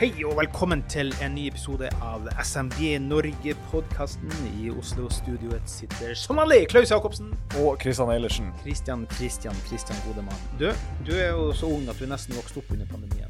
[0.00, 4.30] Hei og velkommen til en ny episode av SMD Norge-podkasten.
[4.56, 7.34] I Oslo-studioet sitter som vanlig Klaus Jacobsen.
[7.60, 8.48] Og Kristian Eilertsen.
[8.62, 10.40] Kristian, Kristian, Kristian Godemann.
[10.56, 10.70] Du,
[11.04, 13.28] du er jo så ung at du nesten vokste opp under pandemien.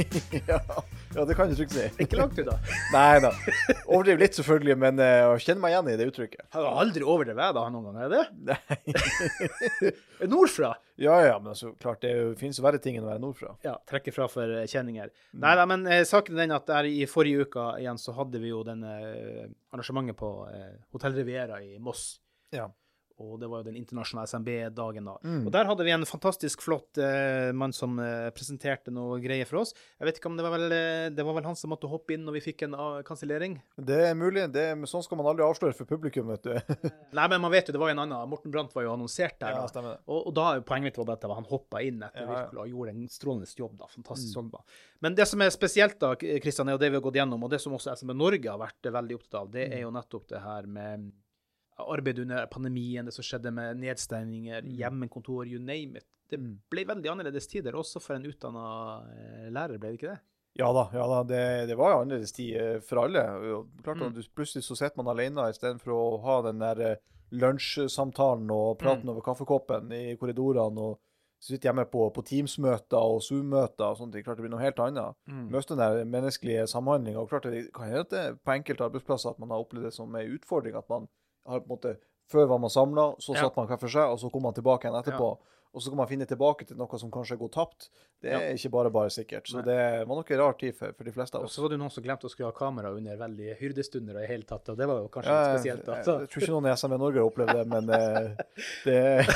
[0.52, 1.88] ja, ja, det kan du trygt si.
[2.04, 2.58] Ikke langt unna.
[2.98, 3.32] Nei da.
[3.86, 6.50] Overdriv litt, selvfølgelig, men uh, kjenner meg igjen i det uttrykket.
[6.52, 8.24] Har du aldri overdrevet da noen gang, er det?
[8.52, 9.96] Nei.
[10.28, 10.74] Nordfra?
[11.00, 13.54] Ja, ja, men altså, klart det finnes jo verre ting enn å være nordfra.
[13.64, 14.68] Ja, trekke fra for kjenninger.
[14.74, 15.12] kjenninger.
[15.44, 18.42] Nei da, men eh, saken er den at der i forrige uke igjen så hadde
[18.42, 22.20] vi jo denne eh, arrangementet på eh, Hotell Riviera i Moss.
[22.52, 22.68] Ja.
[23.20, 25.14] Og det var jo den internasjonale SMB-dagen da.
[25.22, 25.42] Mm.
[25.46, 29.60] Og der hadde vi en fantastisk flott eh, mann som eh, presenterte noe greier for
[29.60, 29.74] oss.
[30.00, 32.14] Jeg vet ikke om det var vel, eh, det var vel han som måtte hoppe
[32.16, 33.58] inn når vi fikk en uh, kansellering?
[33.76, 34.46] Det er mulig.
[34.54, 36.56] Det sånn skal man aldri avsløre for publikum, vet du.
[37.18, 38.30] Nei, men man vet jo, det var jo en annen.
[38.32, 39.58] Morten Brandt var jo annonsert der.
[39.60, 39.94] ja, da.
[40.08, 42.60] Og, og da poenget mitt var han hoppa inn etter Ja, ja.
[42.64, 43.76] og gjorde en strålende jobb.
[43.78, 44.36] da, fantastisk Mm.
[44.40, 44.60] jobb da.
[45.00, 47.50] Men det som er spesielt, da, Kristian, er jo det vi har gått gjennom, og
[47.50, 49.72] det som også SMB Norge har vært veldig opptatt av, det Mm.
[49.76, 51.12] er jo nettopp det her med
[51.88, 54.72] arbeid under pandemien, det som skjedde med nedstengninger, Mm.
[54.78, 56.04] hjemmekontor, you name it.
[56.30, 56.58] Det Mm.
[56.70, 59.02] ble veldig annerledes tider, også for en utdanna
[59.50, 60.20] lærer, ble det ikke det?
[60.58, 61.22] Ja da, ja da.
[61.22, 63.22] Det, det var jo annerledes tid eh, for alle.
[63.82, 64.22] Klart Mm.
[64.34, 66.96] Plutselig så sitter man alene istedenfor å ha den der eh,
[67.32, 69.10] lunsjsamtalen og praten Mm.
[69.10, 70.78] over kaffekoppen i korridorene.
[70.78, 70.98] og
[71.42, 74.12] sitte hjemme på, på Teams-møter og Zoom-møter og sånt.
[74.12, 75.14] Det klart det blir noe helt annet.
[75.26, 75.48] Mm.
[75.50, 77.22] Møte den der menneskelige samhandlinga.
[78.44, 80.76] På enkelte arbeidsplasser at man har opplevd det som en utfordring.
[80.76, 81.08] At man
[81.46, 81.96] har på en måte
[82.30, 83.40] Før var man samla, så Ja.
[83.48, 85.38] satt man hver for seg, og så kom man tilbake igjen etterpå.
[85.74, 87.88] Og så kan man finne tilbake til noe som kanskje går tapt.
[88.22, 89.46] Det er ikke bare bare sikkert.
[89.50, 89.62] Så Nei.
[89.66, 91.50] det var nok en rar tid for, for de fleste av oss.
[91.50, 94.22] Og så var det noen som glemte å skru av kamera under veldig hyrdestunder og
[94.22, 95.84] i hele tatt, og det var jo kanskje Ja, litt spesielt.
[95.86, 95.94] da.
[95.98, 98.36] jeg, jeg tror ikke noen i SMV Norge har opplevd det, men eh,
[98.86, 99.26] det,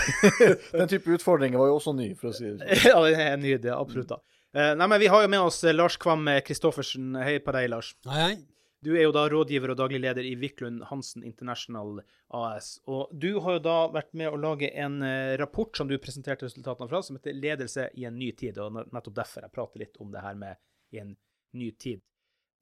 [0.79, 2.91] den type utfordringer var jo også ny, for å si det sånn.
[2.95, 3.75] ja, det er nydelig.
[3.75, 4.09] Absolutt.
[4.15, 4.21] da.
[4.55, 7.15] Eh, nei, men Vi har jo med oss eh, Lars Kvam Kristoffersen.
[7.23, 7.95] Hei på deg, Lars.
[8.07, 8.37] Hei, hei.
[8.85, 12.03] Du er jo da rådgiver og daglig leder i Wiklund Hansen International
[12.37, 12.75] AS.
[12.91, 16.45] Og du har jo da vært med å lage en eh, rapport som du presenterte
[16.45, 18.61] resultatene fra, som heter 'Ledelse i en ny tid'.
[18.61, 20.61] og Nettopp derfor jeg prater litt om det her med
[20.93, 21.17] i en
[21.55, 22.05] ny tid.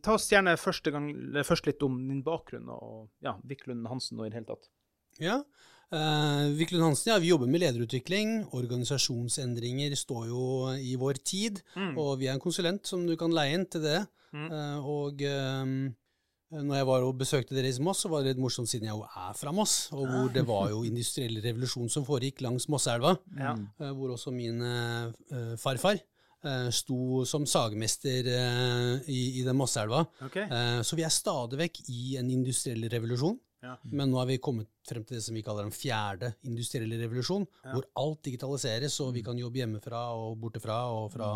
[0.03, 0.57] Ta oss gjerne
[0.91, 1.11] gang,
[1.47, 4.71] først litt om din bakgrunn og ja, Wiklund Hansen og i det hele tatt.
[5.23, 5.43] Ja.
[5.93, 8.47] Uh, Wiklund Hansen, ja, vi jobber med lederutvikling.
[8.57, 10.45] Organisasjonsendringer står jo
[10.75, 11.61] i vår tid.
[11.77, 14.01] Og vi er en konsulent som du kan leie inn til det.
[14.33, 14.49] Mm.
[14.49, 15.65] Eh, og eh,
[16.53, 18.97] når jeg var og besøkte dere i Moss, så var det litt morsomt siden jeg
[18.97, 23.15] jo er fra Moss, og hvor det var jo industriell revolusjon som foregikk langs Mosseelva.
[23.39, 23.55] Ja.
[23.81, 30.05] eh, hvor også min eh, farfar eh, sto som sagmester uh, i, i den Mosseelva.
[30.29, 30.45] Okay.
[30.45, 33.39] Eh, Så vi er stadig vekk i en industriell revolusjon.
[33.63, 33.77] Ja.
[33.87, 37.45] Men nå har vi kommet frem til det som vi kaller den fjerde industrielle revolusjon,
[37.63, 37.77] Ja.
[37.77, 41.29] hvor alt digitaliseres, og vi kan jobbe hjemmefra og bortefra, og fra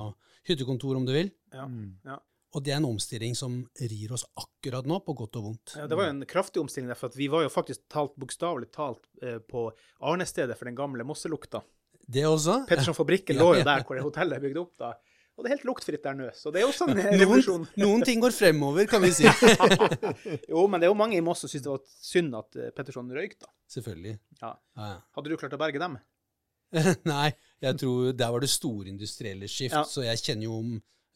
[0.48, 1.31] hyttekontor om du vil.
[1.54, 1.69] Ja.
[2.04, 2.16] Ja.
[2.54, 3.58] Og det er en omstilling som
[3.90, 5.74] rir oss akkurat nå, på godt og vondt.
[5.76, 8.14] Ja, det var jo en kraftig omstilling, der, for at vi var jo faktisk talt,
[8.20, 9.66] bokstavelig talt eh, på
[10.06, 11.64] arnestedet for den gamle Mosselukta.
[12.06, 12.62] Det også.
[12.68, 14.94] Petterson fabrikken Ja, lå jo der hvor det hotellet er bygd opp da.
[15.36, 17.66] Og det er helt luktfritt der nå, så det er jo sånn revolusjon.
[17.66, 19.26] Noen, noen ting går fremover, kan vi si.
[20.52, 22.72] jo, men det er jo mange i Moss som syns det var synd at eh,
[22.72, 23.52] Petterson røyk, da.
[23.74, 24.16] Selvfølgelig.
[24.40, 24.54] Ja.
[25.18, 25.98] Hadde du klart å berge dem?
[27.12, 27.28] Nei,
[27.62, 30.60] jeg tror der var det store industrielle skift, så jeg kjenner jo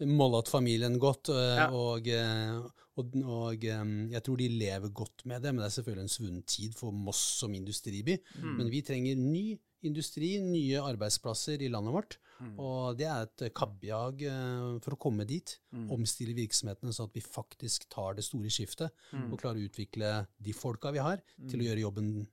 [0.07, 1.67] Mollat-familien godt, eh, Ja.
[1.71, 2.61] og, eh,
[2.97, 6.43] og, og jeg tror de lever godt med det, men det er selvfølgelig en svunnen
[6.47, 8.19] tid for Moss som industriby.
[8.41, 8.57] Mm.
[8.59, 12.55] Men vi trenger ny industri, nye arbeidsplasser i landet vårt, Mm.
[12.59, 15.59] og det er et kappjag eh, for å komme dit.
[15.75, 15.91] Mm.
[15.93, 19.31] Omstille virksomhetene så at vi faktisk tar det store skiftet, Mm.
[19.33, 21.21] og klarer å utvikle de folka vi har,
[21.51, 22.27] til å gjøre jobben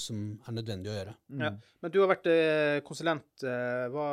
[0.00, 1.14] som er nødvendig å gjøre.
[1.40, 1.50] Ja.
[1.82, 3.26] Men du har vært eh, konsulent.
[3.46, 4.06] Eh, hva,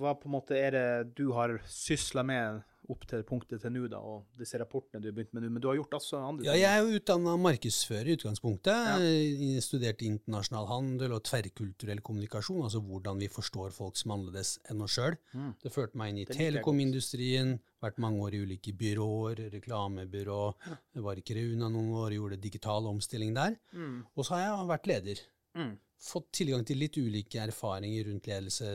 [0.00, 0.86] hva på en måte er det
[1.18, 5.16] du har sysla med opp til punktet til nå, da, og disse rapportene du har
[5.16, 5.50] begynt med nå.
[5.54, 8.92] Men du har gjort også andre Ja, jeg er jo utdanna markedsfører i utgangspunktet.
[9.02, 9.64] Ja.
[9.64, 14.96] Studerte internasjonal handel og tverrkulturell kommunikasjon, altså hvordan vi forstår folk som annerledes enn oss
[14.98, 15.18] sjøl.
[15.32, 15.52] Mm.
[15.62, 20.42] Det førte meg inn i telekomindustrien, vært mange år i ulike byråer, reklamebyrå.
[20.68, 20.78] ja.
[21.02, 23.56] var i Kiruna noen år gjorde digital omstilling der.
[23.74, 24.02] Mm.
[24.14, 25.24] Og så har jeg vært leder.
[25.58, 25.74] Mm.
[26.02, 28.72] Fått tilgang til litt ulike erfaringer rundt ledelse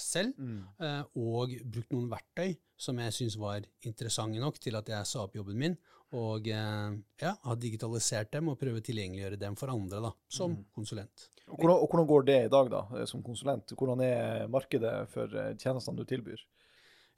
[0.00, 0.38] selv,
[0.80, 5.26] eh, og brukt noen verktøy som jeg syns var interessante nok til at jeg sa
[5.26, 5.76] opp jobben min,
[6.16, 10.56] og eh, ja, har digitalisert dem og prøver å tilgjengeliggjøre dem for andre da, som
[10.72, 11.28] konsulent.
[11.50, 13.76] Og hvordan, og hvordan går det i dag, da, eh, som konsulent?
[13.76, 16.40] Hvordan er markedet for tjenestene du tilbyr?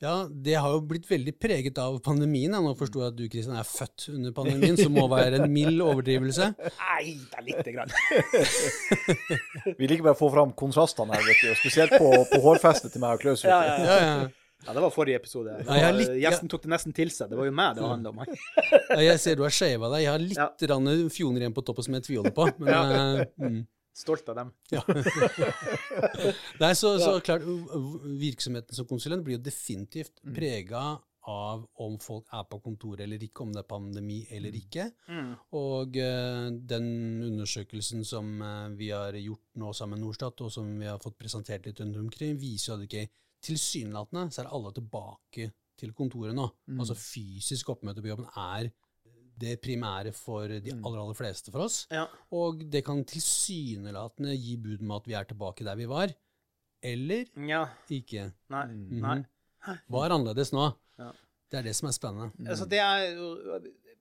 [0.05, 2.53] Ja, det har jo blitt veldig preget av pandemien.
[2.53, 5.53] Jeg Nå forsto jeg at du Kristian, er født under pandemien, som må være en
[5.53, 6.51] mild overdrivelse.
[6.61, 7.95] Nei, det er lite grann.
[9.81, 13.05] Vi liker bare å få fram kontrastene her, vet du, spesielt på, på hårfestet til
[13.07, 13.47] meg og Klaus.
[13.49, 14.27] Ja, ja, Ja, ja.
[14.67, 15.53] Ja, det var forrige episode.
[15.53, 17.29] Ja, jeg har var- litt- Gjesten tok det nesten til seg.
[17.31, 18.23] Det var jo meg det handla om.
[18.97, 20.03] Ja, Jeg ser du har shava deg.
[20.03, 21.09] Jeg har litt Ja.
[21.13, 22.49] fjoner igjen på toppen som jeg tviholder på.
[22.59, 23.61] Men, uh, mm.
[23.97, 24.53] Stolt av dem.
[24.75, 24.83] Ja.
[26.63, 27.45] Nei, så, så klart,
[28.21, 30.35] virksomheten som konsulent blir jo definitivt Mm.
[30.35, 30.83] prega
[31.27, 34.85] av om folk er på kontoret eller ikke, om det er pandemi eller ikke.
[35.11, 35.33] Mm.
[35.59, 36.89] Og uh, den
[37.27, 41.19] undersøkelsen som uh, vi har gjort nå sammen med Norstat, og som vi har fått
[41.19, 43.09] presentert litt rundt omkring, viser jo at ikke
[43.47, 46.47] tilsynelatende så er alle tilbake til kontoret nå.
[46.79, 48.71] Altså fysisk oppmøte på jobben er
[49.37, 51.83] det primære for de aller, aller fleste for oss.
[51.93, 52.07] Ja.
[52.37, 56.15] Og det kan tilsynelatende gi bud om at vi er tilbake der vi var,
[56.87, 57.65] eller ja.
[57.93, 58.31] ikke.
[58.53, 58.67] Nei.
[58.73, 59.01] Mhm.
[59.03, 59.19] Nei.
[59.91, 60.69] Hva er annerledes nå?
[61.01, 61.11] Ja.
[61.51, 62.47] Det er det som er spennende.
[62.47, 63.35] Altså, det er jo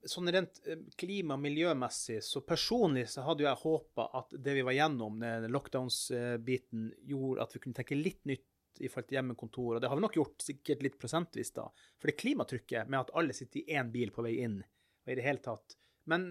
[0.06, 4.54] Sånn rent eh, klima- og miljømessig, så personlig så hadde jo jeg håpa at det
[4.54, 8.46] vi var gjennom, den lockdowns-biten, gjorde at vi kunne tenke litt nytt
[8.86, 9.72] i forhold til hjemmekontor.
[9.72, 11.66] Og det har vi nok gjort, sikkert litt prosentvis, da.
[11.98, 14.60] For det klimatrykket med at alle sitter i én bil på vei inn,
[15.06, 15.78] og i det hele tatt
[16.10, 16.26] Men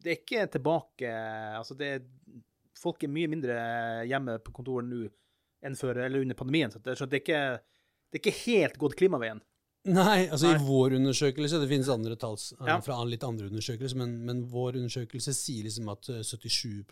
[0.00, 1.10] det er ikke tilbake
[1.56, 2.06] Altså, det er
[2.80, 3.56] Folk er mye mindre
[4.08, 5.02] hjemme på kontoret nå
[5.60, 6.70] enn før, eller under pandemien.
[6.72, 7.40] Så det, så det er ikke
[8.10, 9.42] det er ikke helt gått klimaveien.
[9.88, 10.56] Nei, altså Nei.
[10.58, 12.74] i vår undersøkelse, det finnes andre tall eh, Ja.
[12.84, 16.82] fra litt andre undersøkelser, men, men vår undersøkelse sier liksom at eh, 77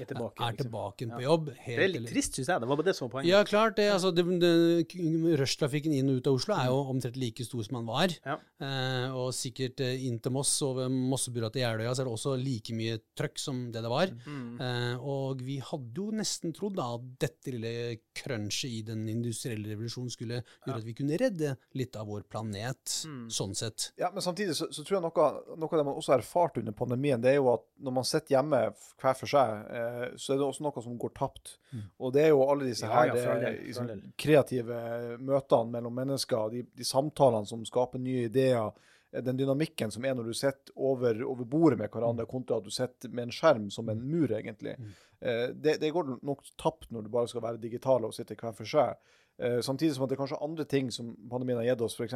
[0.00, 0.40] Er tilbake.
[0.40, 0.62] er liksom.
[0.62, 1.12] tilbake liksom.
[1.12, 1.50] på jobb.
[1.50, 2.62] Det helt er litt trist, syns jeg.
[2.62, 3.28] Det var bare det som var poenget.
[3.34, 3.90] Ja, klart det.
[3.92, 7.76] Altså, det, det Rushtrafikken inn og ut av Oslo er jo omtrent like stor som
[7.82, 8.16] den var.
[8.24, 8.38] Ja.
[8.64, 12.16] Eh, og sikkert eh, inn til Moss og ved Mossebura til Jeløya så er det
[12.16, 14.14] også like mye trøkk som det det var.
[14.24, 14.56] Mm.
[14.64, 19.74] Eh, og vi hadde jo nesten trodd da at dette lille crunchet i den industrielle
[19.74, 23.26] revolusjonen skulle gjøre at vi kunne redde litt av vår planet, Mm.
[23.34, 23.88] sånn sett.
[24.00, 25.26] Ja, men samtidig så, så tror jeg noe,
[25.58, 28.06] noe av det man også har erfart under pandemien, det er jo at når man
[28.08, 28.60] sitter hjemme
[29.02, 31.56] hver for seg, eh, så er det også noe som går tapt.
[32.00, 34.80] Og det er jo alle disse Ja, her ja, del, eh, liksom, kreative
[35.20, 38.70] møtene mellom mennesker, de, de samtalene som skaper nye ideer,
[39.12, 42.64] eh, den dynamikken som er når du sitter over, over bordet med hverandre, kontra at
[42.64, 44.76] du sitter med en skjerm som en mur, egentlig.
[45.20, 48.52] Eh, det, det går nok tapt når du bare skal være digital og sitte hver
[48.56, 48.96] for seg.
[49.38, 52.14] Eh, samtidig som at det er kanskje andre ting som pandemien har gitt oss, f.eks.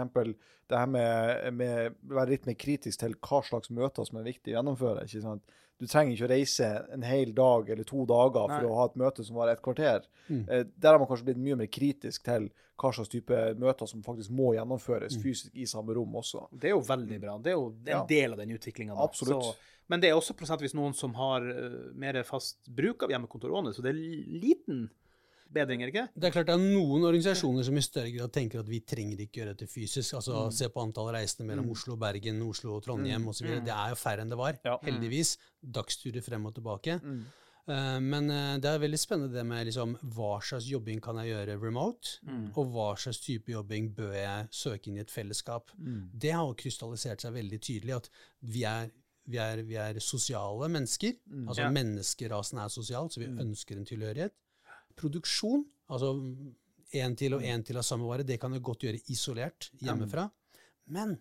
[0.71, 1.51] det her med,
[2.09, 5.05] å være litt mer kritisk til hva slags møter som er viktig å gjennomføre.
[5.05, 5.43] ikke sant?
[5.81, 8.69] Du trenger ikke å reise en hel dag eller to dager for Nei.
[8.69, 10.05] å ha et møte som varer et kvarter.
[10.29, 10.43] Mm.
[10.49, 12.51] Eh, der har man kanskje blitt mye mer kritisk til
[12.81, 15.23] hva slags type møter som faktisk må gjennomføres Mm.
[15.23, 16.49] fysisk i samme rom også.
[16.53, 17.39] Det er jo veldig bra.
[17.39, 18.05] Det er jo en Ja.
[18.07, 18.97] del av den utviklinga.
[19.89, 23.83] Men det er også prosentvis noen som har eh, mer fast bruk av hjemmekontor så
[23.83, 23.99] det er
[24.41, 24.89] liten
[25.53, 26.09] bedring, er det ikke?
[26.15, 29.19] Det er klart det er noen organisasjoner som i større grad tenker at vi trenger
[29.25, 30.15] ikke gjøre dette fysisk.
[30.15, 30.53] Altså Mm.
[30.53, 33.47] Se på antall reisende mellom Oslo, Bergen, Oslo og Trondheim osv.
[33.47, 33.65] Mm.
[33.65, 34.59] Det er jo færre enn det var.
[34.65, 34.79] Ja.
[34.83, 35.37] Heldigvis.
[35.63, 37.01] Dagsturer frem og tilbake.
[37.03, 37.25] Mm.
[37.71, 41.29] Eh, men eh, det er veldig spennende det med liksom, hva slags jobbing kan jeg
[41.35, 42.53] gjøre remote, Mm.
[42.57, 45.71] og hva slags type jobbing bør jeg søke inn i et fellesskap.
[45.79, 46.11] Mm.
[46.15, 48.09] Det har jo krystallisert seg veldig tydelig at
[48.43, 48.91] vi er,
[49.29, 51.13] vi er, vi er sosiale mennesker.
[51.47, 51.71] Altså Ja.
[51.71, 54.33] menneskerasen er sosial, så vi ønsker en tilhørighet.
[55.01, 56.13] Produksjon, altså
[57.01, 60.29] én til og én til av samme vare, det kan du godt gjøre isolert hjemmefra.
[60.91, 61.17] Men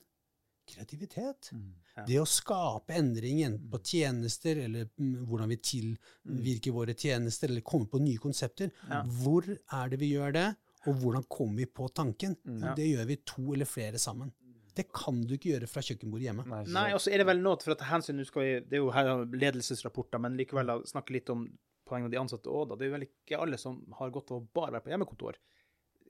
[0.69, 1.51] kreativitet,
[1.98, 2.05] Ja.
[2.05, 7.88] det å skape endringen på tjenester, eller mm, hvordan vi tilvirker våre tjenester, eller komme
[7.89, 9.01] på nye konsepter, Ja.
[9.03, 10.55] hvor er det vi gjør det,
[10.88, 12.38] og hvordan kommer vi på tanken?
[12.45, 12.74] Ja.
[12.75, 14.31] Det gjør vi to eller flere sammen.
[14.75, 16.45] Det kan du ikke gjøre fra kjøkkenbordet hjemme.
[16.48, 18.83] Nei, Nei, og så er det vel noe for at hensyn, skal vi, Det er
[18.83, 21.50] jo her ledelsesrapporter, men likevel snakke litt om
[21.89, 22.77] poenget av de ansatte òg, da.
[22.79, 25.39] Det er vel ikke alle som har godt av å bare være på hjemmekontor.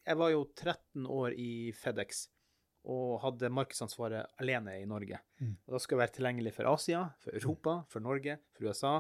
[0.09, 2.25] Jeg var jo 13 år i FedEx
[2.89, 5.19] og hadde markedsansvaret alene i Norge.
[5.43, 5.55] Mm.
[5.67, 8.93] Og da skal jeg være tilgjengelig for Asia, for Europa, for Norge, for USA.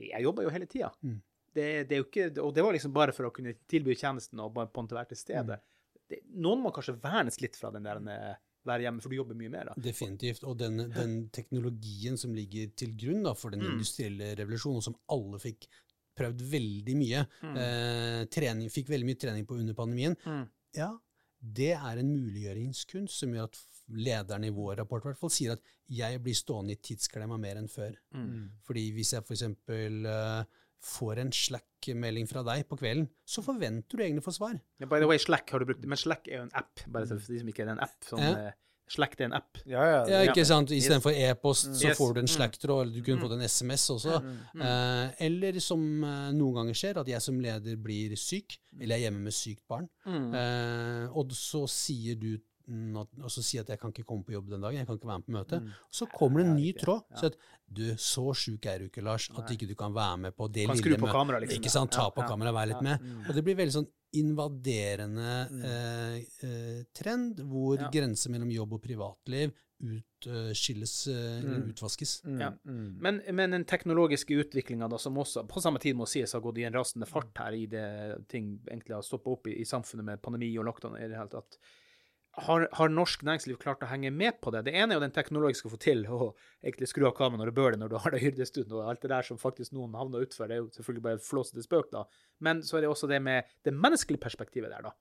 [0.00, 0.90] Jeg jobba jo hele tida.
[1.06, 1.18] Mm.
[1.54, 4.70] Det, det ikke, og det var liksom bare for å kunne tilby tjenesten og bare
[4.70, 5.56] på en til være til stede.
[5.60, 6.02] Mm.
[6.10, 8.34] Det, noen må kanskje vernes litt fra den der eh,
[8.66, 9.76] være hjemme, for du jobber mye mer da.
[9.80, 10.42] Definitivt.
[10.50, 13.76] Og den, den teknologien som ligger til grunn da, for den Mm.
[13.78, 15.68] industrielle revolusjonen, og som alle fikk
[16.20, 17.56] prøvd veldig mye, Mm.
[17.64, 20.46] eh, trening, fikk veldig mye trening på under pandemien, Mm.
[20.76, 20.90] ja,
[21.42, 23.58] det er en muliggjøringskunst som gjør at
[23.90, 27.56] lederen i vår rapport i hvert fall sier at jeg blir stående i tidsklemma mer
[27.58, 27.96] enn før.
[28.14, 28.50] Mm.
[28.62, 29.42] Fordi hvis jeg f.eks.
[29.66, 30.44] Uh,
[30.80, 34.54] får en Slack-melding fra deg på kvelden, så forventer du egentlig å få svar.
[34.80, 37.06] Yeah, By the way, Slack har du brukt, men Slack er jo en app, bare
[37.06, 37.98] for de som ikke er en app.
[38.08, 38.52] Sånn, Ja.
[38.90, 39.58] Slack det er en app.
[39.64, 39.98] Ja, ja.
[40.10, 40.32] Ja, Ja.
[40.32, 40.70] ikke sant?
[40.74, 42.34] Istedenfor e-post, så får du en Mm.
[42.34, 43.22] Slack-tråd, eller du kunne Mm.
[43.22, 44.20] fått en SMS også.
[44.20, 44.62] Mm.
[44.66, 49.04] Eh, eller som eh, noen ganger skjer, at jeg som leder blir syk, eller jeg
[49.06, 49.88] er hjemme med sykt barn.
[50.06, 50.34] Mm.
[50.34, 52.38] Eh, og så sier du
[52.70, 54.96] mm, og så sier at jeg kan ikke komme på jobb den dagen, jeg kan
[54.96, 55.60] ikke være med på møte.
[55.60, 55.70] Mm.
[55.90, 57.02] Så kommer det en ny tråd.
[57.18, 57.36] Så at
[57.72, 60.66] du, så sjuk er du ikke, Lars, at ikke du kan være med på det
[60.68, 61.40] Kan lille på møtet.
[61.48, 61.58] liksom.
[61.62, 61.90] Ikke sant?
[61.90, 62.28] Ta på ja.
[62.28, 62.82] kameraet, vær litt Ja.
[62.82, 63.00] med.
[63.02, 63.28] Mm.
[63.28, 65.64] Og det blir veldig sånn invaderende Mm.
[65.64, 67.90] eh, eh, trend, hvor Ja.
[67.90, 71.70] grenser mellom jobb og privatliv utskilles, uh, Mm.
[71.72, 72.22] utvaskes.
[72.24, 72.40] Mm.
[72.40, 72.50] Ja.
[72.64, 72.96] Mm.
[73.00, 76.64] Men, men den teknologiske utviklinga som også på samme tid må sies har gått i
[76.64, 80.22] en rasende fart her i det ting egentlig har stoppa opp i, i samfunnet med
[80.22, 81.56] pandemi og lockdown i det hele tatt.
[82.32, 84.62] Har, har norsk næringsliv klart å henge med på det?
[84.68, 86.28] Det ene er jo den teknologiske å få til å
[86.62, 89.02] egentlig skru av kameraet når du bør det, når du har det hyrdestund og alt
[89.02, 90.46] det der som faktisk noen havner utfor.
[90.46, 92.04] Det er jo selvfølgelig bare flåsete spøk, da.
[92.38, 94.94] Men så er det også det med det menneskelige perspektivet der, da.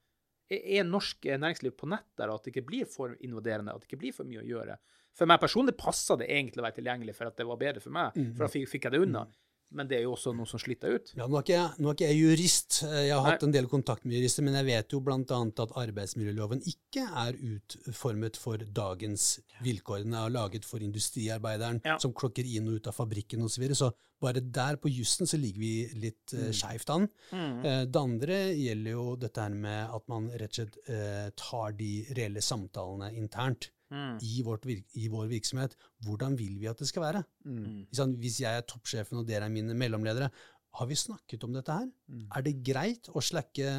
[0.50, 4.02] Er norsk næringsliv på nett der, at det ikke blir for invaderende, at det ikke
[4.02, 4.80] blir for mye å gjøre?
[5.14, 7.94] For meg personlig passa det egentlig å være tilgjengelig for at det var bedre for
[7.94, 8.34] meg, Mm.
[8.34, 9.28] for da fikk, fikk jeg det unna.
[9.72, 11.12] Men det er jo også noe som sliter ut.
[11.14, 13.32] Ja, nå er, ikke jeg, er ikke jeg jurist, Eh, jeg har Nei.
[13.36, 15.20] hatt en del kontakt med jurister, men jeg vet jo bl.a.
[15.20, 20.04] at arbeidsmiljøloven ikke er utformet for dagens vilkår.
[20.08, 21.98] Den er laget for industriarbeideren Ja.
[22.02, 23.60] som klokker inn og ut av fabrikken osv.
[23.60, 23.76] Så, videre.
[23.76, 27.08] så bare der på jussen så ligger vi litt eh, skeivt an.
[27.32, 27.66] Mm.
[27.66, 31.92] Eh, det andre gjelder jo dette her med at man rett og slett tar de
[32.18, 34.18] reelle samtalene internt Mm.
[34.22, 35.76] i, vårt virk, i vår virksomhet.
[36.06, 37.24] Hvordan vil vi at det skal være?
[37.46, 37.88] Mm.
[37.88, 38.06] Ikke?
[38.22, 40.30] Hvis jeg er toppsjefen og dere er mine mellomledere,
[40.78, 41.90] har vi snakket om dette her?
[42.08, 42.28] Mm.
[42.36, 43.74] Er det greit å slakke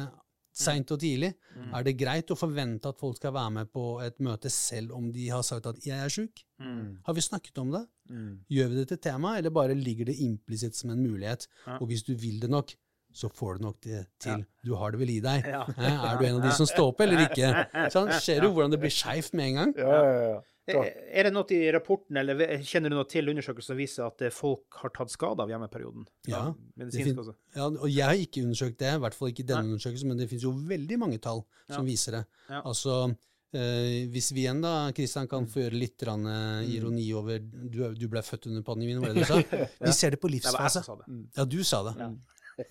[0.51, 1.31] seint og tidlig?
[1.55, 1.71] Mm.
[1.77, 5.07] Er det greit å forvente at folk skal være med på et møte selv om
[5.15, 6.43] de har sagt at 'jeg er sjuk'?
[6.59, 6.99] Mm.
[7.05, 7.87] Har vi snakket om det?
[8.09, 8.39] Mm.
[8.49, 11.47] Gjør vi det til tema, eller bare ligger det implisitt som en mulighet?
[11.67, 11.77] Ja.
[11.79, 12.75] Og hvis du vil det nok,
[13.13, 14.39] så får du nok det til.
[14.43, 14.63] Ja.
[14.63, 15.45] Du har det vel i deg.
[15.45, 15.65] Ja.
[15.77, 17.51] Eh, Er du en av de som står opp, eller ikke?
[17.91, 19.73] Sånn, ser du hvordan det blir skeivt med en gang?
[19.77, 20.39] Ja, ja, ja.
[20.71, 24.21] Er er det noe i rapporten, eller kjenner du noe til undersøkelser som viser at
[24.23, 26.05] eh, folk har tatt skade av hjemmeperioden?
[26.29, 27.33] Ja, Medisinsk også.
[27.57, 29.73] Ja, og jeg har ikke undersøkt det, i hvert fall ikke denne Nei.
[29.73, 31.89] undersøkelsen, men det finnes jo veldig mange tall som Ja.
[31.89, 32.23] viser det.
[32.47, 32.61] Ja.
[32.61, 32.95] Altså,
[33.57, 36.61] eh, hvis vi igjen da, Kristian, kan få gjøre litt rann, Mm.
[36.61, 39.41] eh, ironi over Du, du ble født under pandemien, var det du sa?
[39.81, 40.85] Vi ser det på livsfase.
[40.85, 41.09] sa det.
[41.35, 41.97] Ja, du sa det.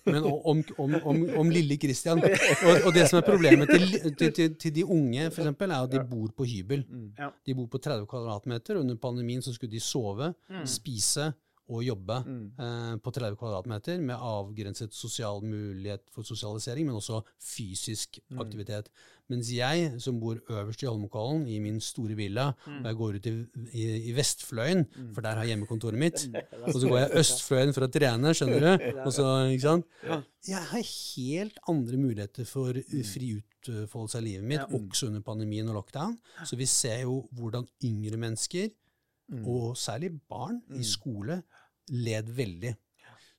[0.05, 3.85] Men om, om, om, om lille Kristian og, og det som er problemet til,
[4.19, 6.83] til, til, til de unge, for eksempel, er at de bor på hybel.
[6.89, 7.11] Mm.
[7.47, 8.79] De bor på 30 kvadratmeter.
[8.81, 10.65] Under pandemien så skulle de sove, Mm.
[10.67, 11.31] spise
[11.71, 12.51] og jobbe Mm.
[12.59, 18.39] eh, på 30 kvadratmeter med avgrenset sosial mulighet for sosialisering, men også fysisk Mm.
[18.43, 18.89] aktivitet.
[19.29, 22.79] Mens jeg, som bor øverst i Holmenkollen, i min store villa, Mm.
[22.79, 25.13] og jeg går ut i, i, i Vestfløyen, Mm.
[25.13, 26.63] for der har jeg hjemmekontoret mitt, Mm.
[26.67, 28.71] og så går jeg Østfløyen for å trene, skjønner du?
[29.07, 29.85] Og så, ikke sant?
[30.47, 30.83] Jeg har
[31.15, 34.65] helt andre muligheter for uh, fri utfoldelse av livet mitt, Ja.
[34.77, 36.17] også under pandemien og lockdown.
[36.43, 38.69] Så vi ser jo hvordan yngre mennesker,
[39.31, 39.47] Mm.
[39.47, 40.83] og særlig barn i Mm.
[40.83, 41.43] skole,
[41.89, 42.75] led veldig.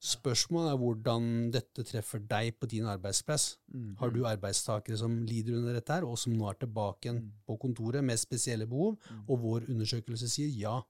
[0.02, 3.52] Spørsmålet er hvordan dette treffer deg på din arbeidsplass.
[3.70, 3.92] Mm.
[4.00, 7.54] Har du arbeidstakere som lider under dette her, og som nå er tilbake igjen på
[7.62, 8.96] kontoret med spesielle behov?
[9.28, 10.80] Og vår undersøkelse sier ja.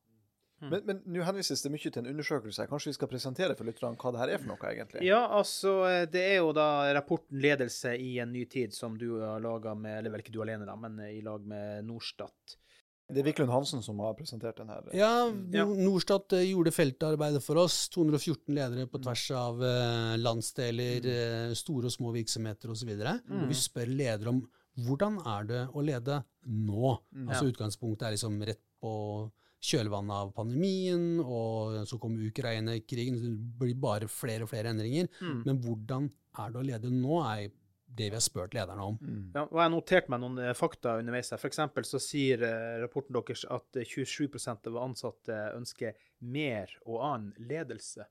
[0.63, 2.69] Men men nå henvises det mye til en undersøkelse.
[2.71, 5.05] Kanskje vi skal presentere for lytterne hva det her er for noe, egentlig?
[5.05, 9.21] Ja, altså, eh, det er jo da rapporten 'Ledelse i en ny tid', som du
[9.21, 12.57] har laga med Eller vel ikke du alene, da, men i lag med Norstat.
[13.13, 14.89] Det er Viklund Hansen som har presentert den her.
[14.97, 15.67] Ja, Ja.
[15.67, 17.89] Norstat eh, gjorde feltarbeidet for oss.
[17.93, 22.91] 214 ledere på tvers av eh, landsdeler, eh, store og små virksomheter osv.
[22.97, 23.47] Mm.
[23.51, 24.43] vi spør ledere om
[24.83, 26.97] hvordan er det å lede nå?
[27.29, 28.93] Altså Utgangspunktet er liksom rett på
[29.63, 35.07] kjølvannet av pandemien, og så kommer Ukraina-krigen, det blir bare flere og flere endringer.
[35.21, 35.43] Mm.
[35.47, 36.09] Men hvordan
[36.41, 37.53] er det å lede nå, er
[37.93, 38.97] det vi har spurt lederne om.
[39.01, 39.25] Mm.
[39.35, 41.41] Ja, og jeg har notert meg noen eh, fakta underveis her.
[41.43, 44.29] For så sier eh, rapporten deres at eh, 27
[44.73, 48.07] av ansatte ønsker mer og annen ledelse.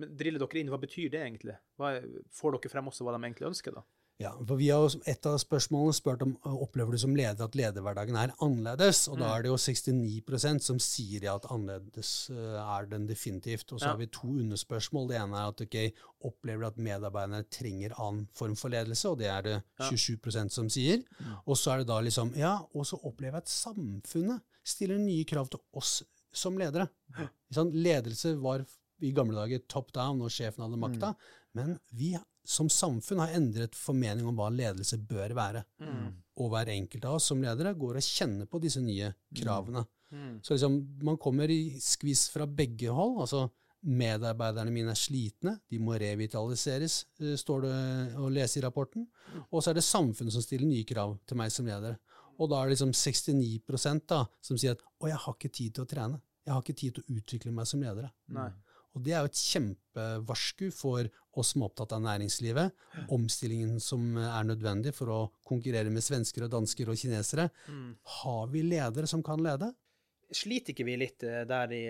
[0.00, 1.56] Men Driller dere inn, hva betyr det egentlig?
[1.76, 3.82] Hva, er- får dere frem også hva de egentlig ønsker, da?
[4.20, 7.54] Ja, for vi har jo Et av spørsmålene spurt om opplever du som leder at
[7.56, 9.06] lederhverdagen er annerledes.
[9.08, 13.72] Og da er det jo 69% som sier ja, at annerledes øh, er den definitivt.
[13.72, 13.90] Og så Ja.
[13.94, 15.08] har vi to underspørsmål.
[15.08, 15.78] Det ene er at ok,
[16.28, 19.88] opplever du at medarbeiderne trenger annen form for ledelse, og det er det Ja.
[19.90, 21.02] 27 som sier.
[21.46, 25.24] Og så er det da liksom Ja, og så opplever jeg at samfunnet stiller nye
[25.24, 26.90] krav til oss som ledere.
[27.16, 28.66] Ikke Sånn, Ledelse var
[29.00, 31.16] i gamle dager top down, og sjefen hadde makta.
[31.54, 32.12] Men vi
[32.46, 35.64] som samfunn har endret formening om hva ledelse bør være.
[35.82, 36.10] Mm.
[36.40, 39.84] Og hver enkelt av oss som ledere går og kjenner på disse nye kravene.
[40.10, 40.40] Mm.
[40.42, 43.20] Så liksom, man kommer i skvis fra begge hold.
[43.26, 43.48] altså
[43.80, 47.76] Medarbeiderne mine er slitne, de må revitaliseres, eh, står det
[48.20, 49.06] å lese i rapporten.
[49.48, 51.96] Og så er det samfunnet som stiller nye krav til meg som leder.
[52.40, 55.76] Og da er det liksom 69% da, som sier at å, jeg har ikke tid
[55.76, 56.20] til å trene.
[56.44, 58.10] Jeg har ikke tid til å utvikle meg som leder.
[58.32, 58.50] Nei.
[58.96, 61.06] Og det er jo et kjempevarsku for
[61.38, 62.74] oss som er opptatt av næringslivet.
[63.14, 67.48] Omstillingen som er nødvendig for å konkurrere med svensker og dansker og kinesere.
[67.70, 67.94] Mm.
[68.20, 69.70] Har vi ledere som kan lede?
[70.30, 71.82] Sliter ikke vi litt eh, der i,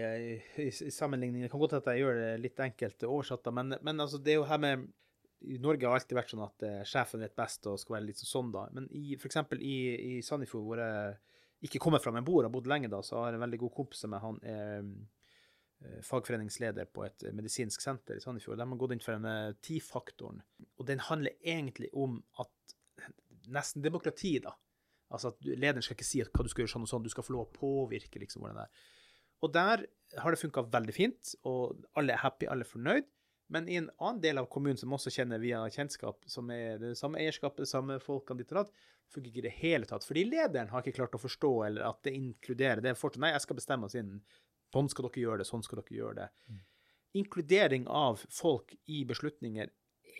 [0.64, 1.44] i, i sammenligning?
[1.44, 4.32] Det kan godt at jeg gjør det litt enkelt oversatt, da, men, men altså, det
[4.32, 4.86] er jo her med
[5.40, 8.20] i Norge har alltid vært sånn at eh, sjefen vet best og skal være litt
[8.20, 8.66] sånn da.
[8.76, 12.48] Men i, for eksempel i, i Sandefjord, hvor jeg ikke kommer fra, men bor og
[12.48, 14.92] har bodd lenge da, så har jeg en veldig god kompis med han er eh,
[16.04, 18.58] fagforeningsleder på et medisinsk senter i Sandefjord.
[18.60, 20.42] De har gått inn for den eh, ti-faktoren.
[20.78, 22.74] Og den handler egentlig om at
[23.50, 24.54] nesten demokrati, da.
[25.10, 27.26] Altså at lederen skal ikke si hva du skal gjøre sånn og sånn, du skal
[27.26, 28.84] få lov å påvirke liksom hvordan det er.
[29.40, 29.86] Og der
[30.20, 33.08] har det funka veldig fint, og alle er happy, alle er fornøyd.
[33.50, 36.92] Men i en annen del av kommunen som også kjenner via kjennskap, som er det
[37.00, 40.06] samme eierskapet, det samme folkene ditt og datt, funker ikke i det hele tatt.
[40.06, 42.84] Fordi lederen har ikke klart å forstå eller at det inkluderer.
[42.84, 44.20] Det er fortsatt Nei, jeg skal bestemme oss inn.
[44.70, 46.58] Sånn skal dere gjøre det, sånn skal dere gjøre det.
[47.18, 49.70] Inkludering av folk i beslutninger,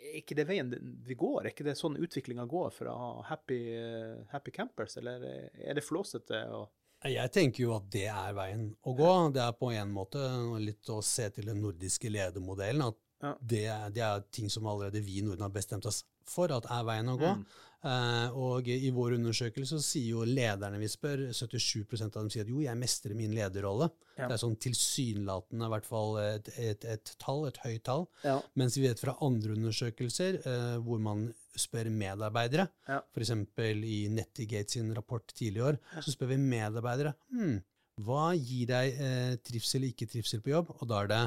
[0.01, 0.71] er ikke det veien
[1.07, 1.45] vi går?
[1.45, 2.95] Er ikke det sånn utviklinga går fra
[3.29, 6.41] happy, eh, happy campers, eller er det flåsete?
[6.51, 6.71] og
[7.05, 9.13] Jeg tenker jo at det er veien å gå.
[9.35, 10.25] Det er på en måte
[10.61, 12.89] litt å se til den nordiske ledermodellen.
[12.89, 13.35] At Ja.
[13.41, 13.65] det,
[13.97, 17.09] det er ting som allerede vi i Norden har bestemt oss for at er veien
[17.11, 17.35] å gå.
[17.41, 17.45] Mm.
[17.81, 22.45] Eh, og i vår undersøkelse så sier jo lederne vi spør, 77% av dem sier
[22.45, 23.89] at jo, jeg mestrer min lederrolle.
[24.19, 24.27] Ja.
[24.29, 28.05] Det er sånn tilsynelatende i hvert fall et, et, et tall, et høyt tall.
[28.27, 28.37] Ja.
[28.61, 33.01] Mens vi vet fra andre undersøkelser eh, hvor man spør medarbeidere, Ja.
[33.17, 33.33] f.eks.
[33.67, 37.59] i Nettigate sin rapport tidligere i år, så spør vi medarbeidere hm,
[38.07, 41.25] hva gir deg eh, trivsel eller ikke trivsel på jobb, og da er det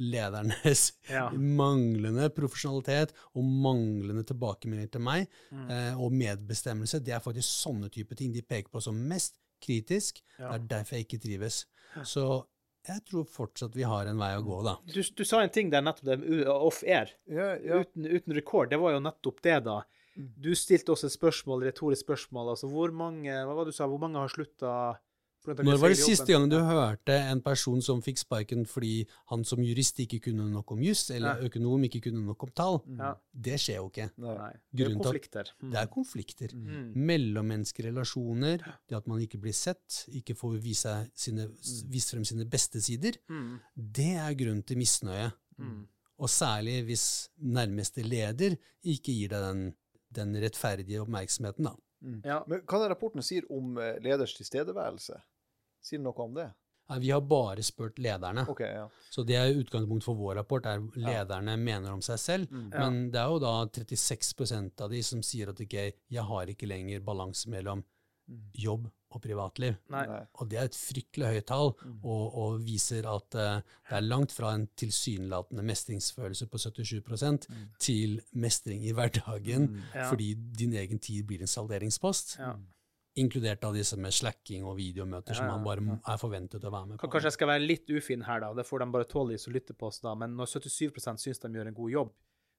[0.00, 1.28] ledernes Ja.
[1.30, 5.70] manglende profesjonalitet og manglende tilbakemeldinger til meg, Mm.
[5.70, 7.02] eh, og medbestemmelse.
[7.04, 10.22] Det er faktisk sånne type ting de peker på som mest kritisk.
[10.38, 10.52] Ja.
[10.56, 11.66] Det er derfor jeg ikke trives.
[12.04, 12.44] Så
[12.88, 14.76] jeg tror fortsatt vi har en vei å gå, da.
[14.86, 17.80] Du, du sa en ting der nettopp, det off-air, Ja, ja.
[17.82, 18.70] uten, uten rekord.
[18.70, 19.82] Det var jo nettopp det, da.
[20.16, 20.30] Mm.
[20.40, 22.50] Du stilte også et spørsmål, retorisk spørsmål.
[22.54, 24.98] altså Hvor mange hva var det du sa, hvor mange har slutta
[25.46, 29.62] Når var det siste gang du hørte en person som fikk sparken fordi han som
[29.64, 31.48] jurist ikke kunne nok om juss, eller Ja.
[31.48, 32.80] økonom ikke kunne nok om tall?
[32.98, 33.14] Ja.
[33.32, 34.10] Det skjer jo ikke.
[34.18, 34.52] Nei.
[34.72, 35.44] Det er Grunnen konflikter.
[35.62, 35.70] Mm.
[35.70, 36.54] Det er konflikter.
[36.54, 36.92] Mm.
[36.94, 41.48] Mellommenneskelige relasjoner, det at man ikke blir sett, ikke får vise, sine,
[41.88, 43.60] vise frem sine beste sider, Mm.
[43.76, 45.32] det er grunn til misnøye.
[45.58, 45.86] Mm.
[46.20, 49.74] Og særlig hvis nærmeste leder ikke gir deg den,
[50.12, 51.72] den rettferdige oppmerksomheten, da.
[52.02, 52.22] Mm.
[52.24, 52.38] Ja.
[52.48, 55.18] Men hva er det rapporten sier om eh, leders tilstedeværelse?
[55.84, 56.48] Sier den noe om det?
[56.90, 58.42] Nei, Vi har bare spurt lederne.
[58.50, 58.86] Okay, ja.
[59.14, 62.50] Så det er utgangspunkt for vår rapport, er lederne mener om seg selv.
[62.50, 62.70] Mm.
[62.72, 62.78] Ja.
[62.88, 66.66] Men det er jo da 36% av de som sier at okay, jeg har ikke
[66.70, 67.84] lenger balanse mellom
[68.30, 68.42] Mm.
[68.54, 69.76] jobb og privatliv.
[69.90, 70.04] Nei.
[70.40, 71.98] Og det er et fryktelig høyt tall, Mm.
[72.04, 78.20] og, og viser at uh, det er langt fra en tilsynelatende mestringsfølelse på 77% til
[78.34, 79.80] mestring i hverdagen, Mm.
[79.94, 80.08] Ja.
[80.10, 82.38] fordi din egen tid blir en salderingspost.
[82.38, 82.54] Ja.
[83.16, 86.70] Inkludert av disse med slacking og videomøter som Ja, ja, man bare er forventet å
[86.70, 87.08] være med på.
[87.10, 88.52] Kanskje jeg skal være litt ufin her, da.
[88.54, 90.14] Det får de bare tåle, de som lytter på oss, da.
[90.14, 92.12] Men når 77% syns de gjør en god jobb,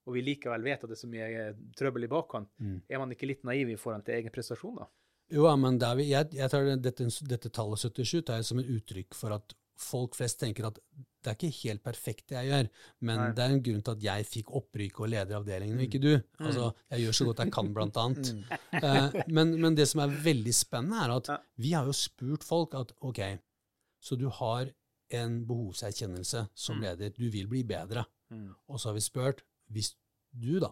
[0.07, 2.81] og vi likevel vet at det er så mye eh, trøbbel i bakkant, Mm.
[2.89, 4.85] er man ikke litt naiv i forhold til egen prestasjon, da?
[5.31, 9.15] Jo, men vi, jeg, jeg tar dette, dette tallet 77 tar jeg som et uttrykk
[9.17, 10.77] for at folk flest tenker at
[11.21, 12.67] det er ikke helt perfekt det jeg gjør,
[13.05, 13.27] men Nei.
[13.37, 16.09] det er en grunn til at jeg fikk opprykk og leder avdelingen, og ikke du.
[16.41, 18.31] Altså, jeg gjør så godt jeg kan, blant annet.
[18.35, 18.43] Mm.
[18.81, 21.27] Eh, men, men det som er veldig spennende, er at
[21.61, 23.19] vi har jo spurt folk at ok,
[24.01, 24.71] så du har
[25.13, 26.85] en behovserkjennelse som Mm.
[26.87, 28.05] leder, du vil bli bedre.
[28.31, 28.55] Mm.
[28.71, 29.91] Og så har vi spurt, hvis
[30.31, 30.71] du da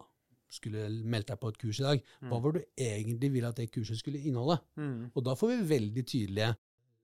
[0.49, 3.55] skulle meldt deg på et kurs i dag, hva var var du egentlig ville at
[3.61, 4.59] det kurset skulle inneholde?
[4.77, 5.11] Mm.
[5.15, 6.55] Og da får vi veldig tydelige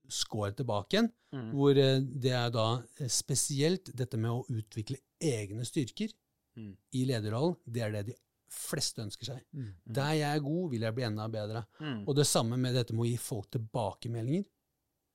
[0.10, 1.50] score tilbake igjen, Mm.
[1.52, 6.14] hvor eh, det er da eh, spesielt dette med å utvikle egne styrker
[6.56, 6.78] Mm.
[6.94, 8.14] i lederrollen, det er det de
[8.50, 9.42] fleste ønsker seg.
[9.54, 9.74] Mm.
[9.92, 11.66] Der jeg er god, vil jeg bli enda bedre.
[11.82, 12.06] Mm.
[12.08, 14.46] Og det samme med dette med å gi folk tilbakemeldinger.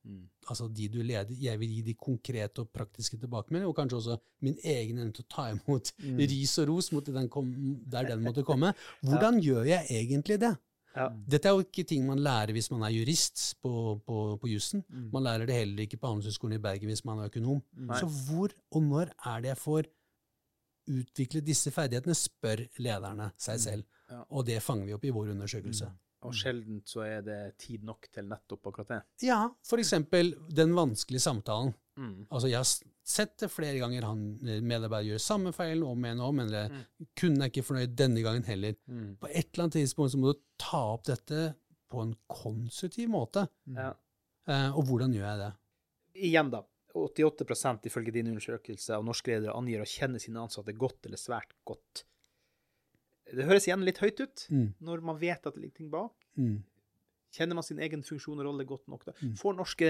[0.04, 0.22] Mm.
[0.48, 1.34] Altså de du leder.
[1.36, 5.24] Jeg vil gi de konkrete og praktiske tilbakemeldinger, og kanskje også min egen evne til
[5.26, 6.16] å ta imot Mm.
[6.32, 7.52] ris og ros mot den kom,
[7.86, 8.72] der den måtte komme.
[9.04, 10.54] Hvordan gjør jeg egentlig det?
[10.96, 11.06] Ja.
[11.30, 14.82] Dette er jo ikke ting man lærer hvis man er jurist på, på, på jussen.
[14.88, 15.10] Mm.
[15.12, 17.60] Man lærer det heller ikke på Handelshøyskolen i Bergen hvis man er økonom.
[17.76, 18.00] Nei.
[18.00, 19.86] Så hvor og når er det jeg får
[20.90, 23.84] utvikle disse ferdighetene, spør lederne seg selv.
[24.10, 24.24] Ja.
[24.34, 25.86] Og det fanger vi opp i vår undersøkelse.
[26.28, 28.98] Og sjelden så er det tid nok til nettopp akkurat det.
[29.24, 31.72] Ja, for eksempel den vanskelige samtalen.
[31.96, 32.26] Mm.
[32.30, 32.68] Altså, jeg har
[33.10, 36.68] sett det flere ganger han eh, medarbeider gjør samme feilen om igjen og om, eller
[36.70, 37.06] Mm.
[37.16, 38.76] kunne jeg ikke fornøyd denne gangen heller.
[38.86, 39.16] Mm.
[39.20, 41.54] På et eller annet tidspunkt så må du ta opp dette
[41.90, 43.48] på en konstruktiv måte.
[43.66, 43.94] Ja.
[44.46, 45.50] Eh, og hvordan gjør jeg det?
[46.28, 46.62] Igjen, da.
[46.94, 51.52] 88% ifølge din undersøkelse av norske ledere angir å kjenne sine ansatte godt eller svært
[51.64, 52.04] godt.
[53.36, 56.12] Det høres igjen litt høyt ut Mm, når man vet at det ligger ting bak.
[56.36, 56.58] mm.
[57.30, 59.04] Kjenner man sin egen funksjon og rolle godt nok?
[59.06, 59.12] da?
[59.22, 59.36] Mm.
[59.38, 59.86] Får norske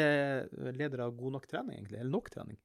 [0.76, 2.00] ledere god nok trening, egentlig?
[2.02, 2.58] Eller nok trening?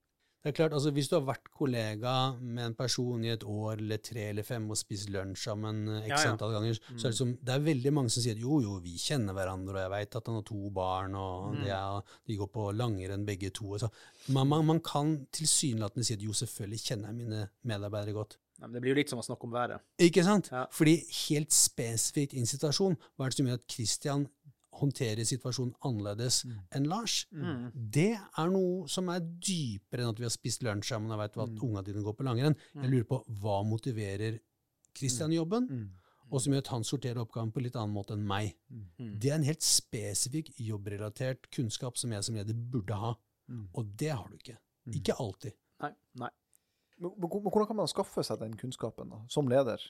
[0.45, 3.79] Det er klart, altså Hvis du har vært kollega med en person i et år
[3.79, 6.31] eller tre eller fem og spist lunsj sammen eh, x Ja, ja.
[6.35, 8.93] antall ganger, så er det, som, det er veldig mange som sier jo, jo, vi
[9.01, 11.63] kjenner hverandre, og jeg veit at han har to barn, og Mm.
[11.63, 13.71] det er, de går på langrenn begge to.
[13.71, 13.89] og Så.
[14.29, 18.37] Man, man, man kan tilsynelatende si at jo, selvfølgelig kjenner jeg mine medarbeidere godt.
[18.59, 19.81] Nei, det blir jo litt som å snakke om været.
[19.99, 20.47] Ikke sant?
[20.51, 20.65] Ja.
[20.71, 20.95] Fordi
[21.29, 24.27] helt spesifikt i en situasjon, hva er det som gjør at Christian
[24.75, 26.41] håndterer situasjonen annerledes
[26.75, 27.25] enn Lars?
[27.31, 27.71] Mm.
[27.91, 31.37] Det er noe som er dypere enn at vi har spist lunsj sammen og vet
[31.37, 31.59] at Mm.
[31.63, 32.55] unga dine går på langrenn.
[32.75, 34.39] Jeg lurer på hva motiverer
[34.95, 35.89] Christian i jobben, Mm.
[36.31, 38.55] og som gjør at han sorterer oppgaven på litt annen måte enn meg.
[38.71, 39.19] Mm.
[39.19, 43.15] Det er en helt spesifikk jobbrelatert kunnskap som jeg som leder burde ha,
[43.49, 43.67] Mm.
[43.75, 44.57] og det har du ikke.
[44.87, 45.53] Ikke alltid.
[45.81, 45.91] Nei.
[46.15, 46.29] Nei.
[46.97, 49.81] Men, men hvordan kan man skaffe seg den kunnskapen da, som leder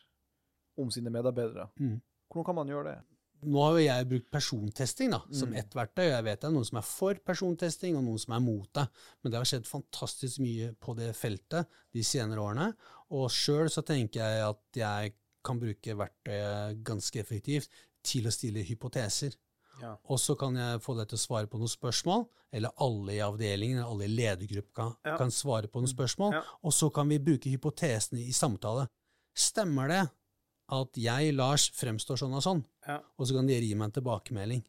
[0.82, 1.68] om sine medarbeidere?
[1.80, 2.00] Mm.
[2.32, 3.02] Hvordan kan man gjøre det?
[3.46, 5.58] Nå har jo jeg brukt persontesting da, som Mm.
[5.60, 6.06] ett verktøy.
[6.08, 8.88] Jeg vet det er noen som er for persontesting, og noen som er mot det.
[9.22, 12.72] Men det har skjedd fantastisk mye på det feltet de senere årene.
[13.12, 15.14] Og sjøl så tenker jeg at jeg
[15.46, 17.70] kan bruke verktøyet ganske effektivt
[18.02, 19.36] til å stille hypoteser.
[19.82, 19.96] Ja.
[20.10, 23.22] Og så kan jeg få deg til å svare på noen spørsmål, eller alle i
[23.26, 25.18] avdelingen eller alle i ledergruppa kan, Ja.
[25.18, 26.44] kan svare på noen spørsmål, Ja.
[26.64, 28.88] og så kan vi bruke hypotesene i samtale.
[29.36, 30.04] Stemmer det
[30.70, 32.66] at jeg, Lars, fremstår sånn og sånn?
[32.88, 33.00] Ja.
[33.20, 34.64] Og så kan dere gi meg en tilbakemelding.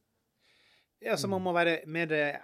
[1.00, 2.38] Ja, så man må være mer eh,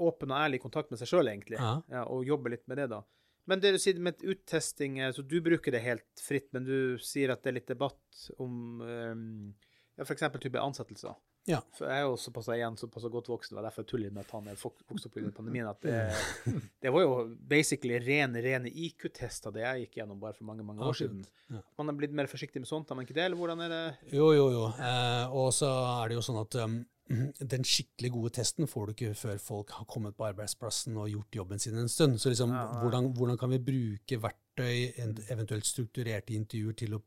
[0.00, 1.58] åpen og ærlig i kontakt med seg sjøl, egentlig.
[1.60, 2.04] Ja.
[2.08, 3.02] og jobbe litt med det, da.
[3.46, 6.98] Men det du sier med uttesting, eh, så du bruker det helt fritt, men du
[6.98, 9.54] sier at det er litt debatt om um,
[9.98, 10.24] ja, f.eks.
[10.40, 11.14] type ansettelser.
[11.46, 11.58] Ja.
[11.76, 14.24] For jeg er jo såpass igjen såpass godt voksen, det var derfor jeg tuller med
[14.24, 15.98] at han er fok- vokst opp i pandemien, at det,
[16.86, 17.10] det var jo
[17.50, 21.20] basically rene, rene IQ-tester det jeg gikk gjennom bare for mange, mange år siden.
[21.52, 21.60] Ja.
[21.78, 23.82] Man har blitt mer forsiktig med sånt, har man ikke det, eller hvordan er det?
[24.16, 24.64] Jo, jo, jo.
[24.80, 25.68] Eh, og så
[26.00, 29.70] er det jo sånn at um, den skikkelig gode testen får du ikke før folk
[29.76, 32.18] har kommet på arbeidsplassen og gjort jobben sin en stund.
[32.18, 32.80] Så liksom, Ja, ja.
[32.80, 34.94] hvordan, hvordan kan vi bruke verktøy,
[35.30, 37.02] eventuelt strukturerte intervjuer, til å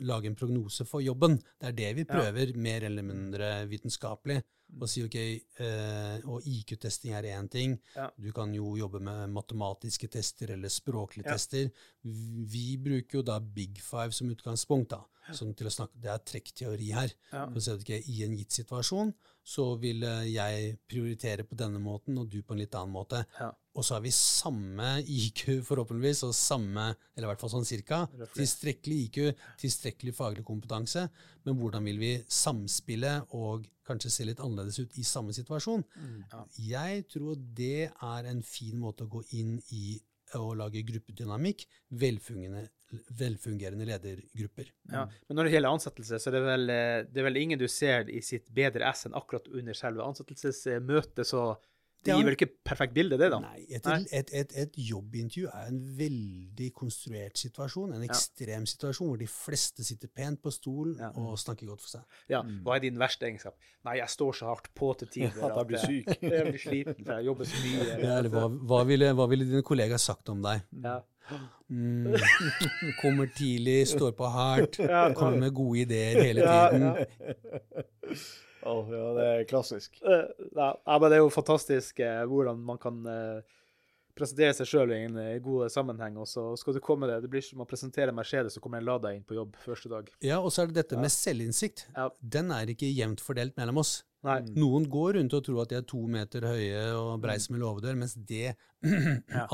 [0.00, 1.38] lage en prognose for jobben?
[1.60, 2.18] Det er det vi Ja.
[2.20, 4.42] prøver, mer eller mindre vitenskapelig.
[4.80, 5.16] Å si ok,
[5.60, 7.74] eh, og IQ-testing er én ting.
[7.94, 8.06] Ja.
[8.16, 11.32] Du kan jo jobbe med matematiske tester eller språklige Ja.
[11.34, 11.70] tester.
[12.02, 15.04] Vi bruker jo da Big Five som utgangspunkt, da.
[15.32, 17.12] Som til å snakke, det er trekkteori her.
[17.32, 17.46] Ja.
[17.46, 21.80] For å si at okay, I en gitt situasjon så vil jeg prioritere på denne
[21.82, 23.24] måten, og du på en litt annen måte.
[23.40, 23.50] Ja.
[23.72, 28.04] Og så har vi samme IQ, forhåpentligvis, og samme, eller i hvert fall sånn cirka,
[28.36, 29.18] tilstrekkelig IQ,
[29.62, 31.06] tilstrekkelig faglig kompetanse.
[31.46, 35.82] Men hvordan vil vi samspille og kanskje se litt annerledes ut i samme situasjon?
[36.30, 36.44] Ja.
[36.68, 39.96] Jeg tror det er en fin måte å gå inn i
[40.38, 41.66] å lage gruppedynamikk,
[42.00, 42.68] velfungerende,
[43.18, 44.70] velfungerende ledergrupper.
[44.92, 45.06] Ja.
[45.28, 47.68] Men når det gjelder ansettelse, så er det vel, eh, det er vel ingen du
[47.68, 51.52] ser i sitt bedre ess enn akkurat under selve ansettelsesmøtet, så
[52.02, 53.38] det gir vel ikke perfekt bilde, det, da?
[53.38, 58.08] Nei, et, Et, et, et jobbintervju er en veldig konstruert situasjon, en Ja.
[58.10, 61.12] ekstrem situasjon hvor de fleste sitter pent på stolen Ja.
[61.14, 62.02] og snakker godt for seg.
[62.28, 63.54] Ja, Hva er din verste egenskap?
[63.84, 66.10] Nei, jeg står så hardt på til tider At jeg blir syk.
[66.22, 67.86] jeg blir sliten, for jeg jobber så mye.
[68.02, 70.66] Ja, eller hva, hva, ville, hva ville dine kollegaer sagt om deg?
[70.82, 70.98] Ja.
[71.72, 72.14] Mm,
[73.00, 74.76] kommer tidlig, står på hardt,
[75.16, 76.82] kommer med gode ideer hele tiden.
[76.82, 78.16] ja.
[78.62, 79.96] Å, ja, det er klassisk.
[80.06, 83.61] Eh, ja, ja, men det er jo fantastisk eh, hvordan man kan eh,
[84.18, 87.20] presentere seg sjøl i en eh, god sammenheng, og så skal du komme det.
[87.24, 90.08] Det blir som å presentere Mercedes, så kommer en Lada inn på jobb første dag.
[90.24, 91.86] Ja, og så er det dette med selvinnsikt.
[91.96, 92.08] Ja.
[92.20, 94.00] Den er ikke jevnt fordelt mellom oss.
[94.22, 94.38] Nei.
[94.54, 97.64] Noen går rundt og tror at de er to meter høye og brei som en
[97.64, 98.54] låvedør, mens det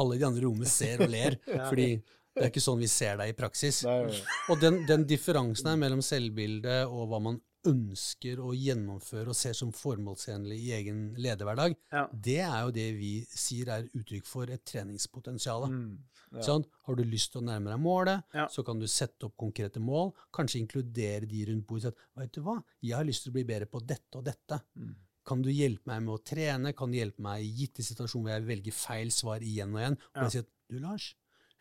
[0.00, 1.38] alle de andre i rommet ser og ler.
[1.58, 1.64] Ja.
[1.70, 1.90] Fordi
[2.38, 3.80] Det er ikke sånn vi ser deg i praksis.
[3.82, 4.18] Nei, nei.
[4.52, 9.52] Og den, den differansen her mellom selvbildet og hva man ønsker å gjennomføre og ser
[9.56, 12.06] som formålstjenlig i egen lederhverdag, Ja.
[12.12, 15.66] det er jo det vi sier er uttrykk for et treningspotensial.
[15.68, 15.98] Mm.
[16.32, 16.40] Ja.
[16.44, 18.46] Sånn, har du lyst til å nærme deg målet, Ja.
[18.48, 22.16] så kan du sette opp konkrete mål, kanskje inkludere de rundt bordet og si at
[22.22, 24.60] vet du hva, jeg har lyst til å bli bedre på dette og dette.
[24.76, 24.94] Mm.
[25.24, 26.74] Kan du hjelpe meg med å trene?
[26.74, 29.98] Kan du hjelpe meg i gitte situasjoner hvor jeg velger feil svar igjen og igjen?
[30.16, 31.14] Og jeg sier at du, Lars,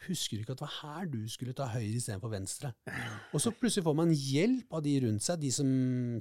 [0.06, 2.74] husker du ikke at det var her du skulle ta høyre istedenfor venstre?
[3.34, 5.72] Og så plutselig får man hjelp av de rundt seg, de som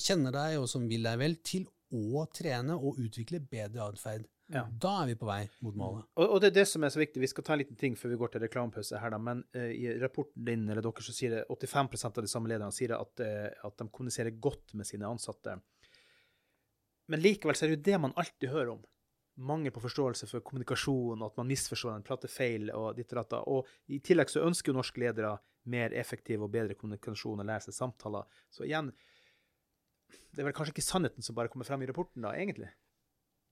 [0.03, 4.27] kjenner deg og som vil deg vel, til å trene og utvikle bedre atferd.
[4.53, 4.63] Ja.
[4.71, 6.07] Da er vi på vei mot målet.
[6.21, 7.19] Og, og det er det som er så viktig.
[7.23, 9.19] Vi skal ta en liten ting før vi går til reklamepause her, da.
[9.23, 12.75] Men uh, i rapporten din eller dere så sier det 85% av de samme lederne
[12.75, 15.57] sier at, uh, at de kommuniserer godt med sine ansatte.
[17.11, 18.85] Men likevel så er det jo det man alltid hører om.
[19.39, 23.19] Mangel på forståelse for kommunikasjon, og at man misforstår en, prater feil og ditt og
[23.21, 23.35] datt.
[23.53, 25.35] Og i tillegg så ønsker jo norske ledere
[25.67, 28.25] mer effektiv og bedre kommunikasjon og lære seg samtaler.
[28.51, 28.93] Så igjen,
[30.33, 32.71] det er vel kanskje ikke sannheten som bare kommer frem i rapporten, da, egentlig?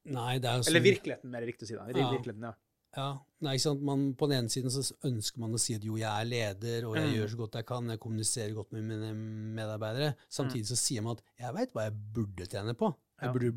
[0.04, 1.74] Nei, det er jo Eller sånn- virkeligheten, mer riktig å si.
[1.74, 1.86] da.
[1.88, 2.10] Ja.
[2.12, 2.54] Virkeligheten, ja.
[2.96, 3.82] Ja, nei, ikke sant?
[3.82, 6.84] Man, På den ene siden så ønsker man å si at jo, jeg er leder,
[6.86, 7.14] og jeg Mm.
[7.18, 9.12] gjør så godt jeg kan, jeg kommuniserer godt med mine
[9.56, 10.14] medarbeidere.
[10.30, 12.94] Samtidig så sier man at jeg veit hva jeg burde trene på.
[13.20, 13.52] Jeg burde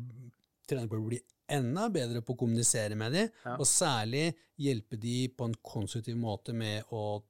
[0.66, 3.54] trene på å bli enda bedre på å kommunisere med dem, Ja.
[3.56, 7.22] og særlig hjelpe de på en konstruktiv måte med å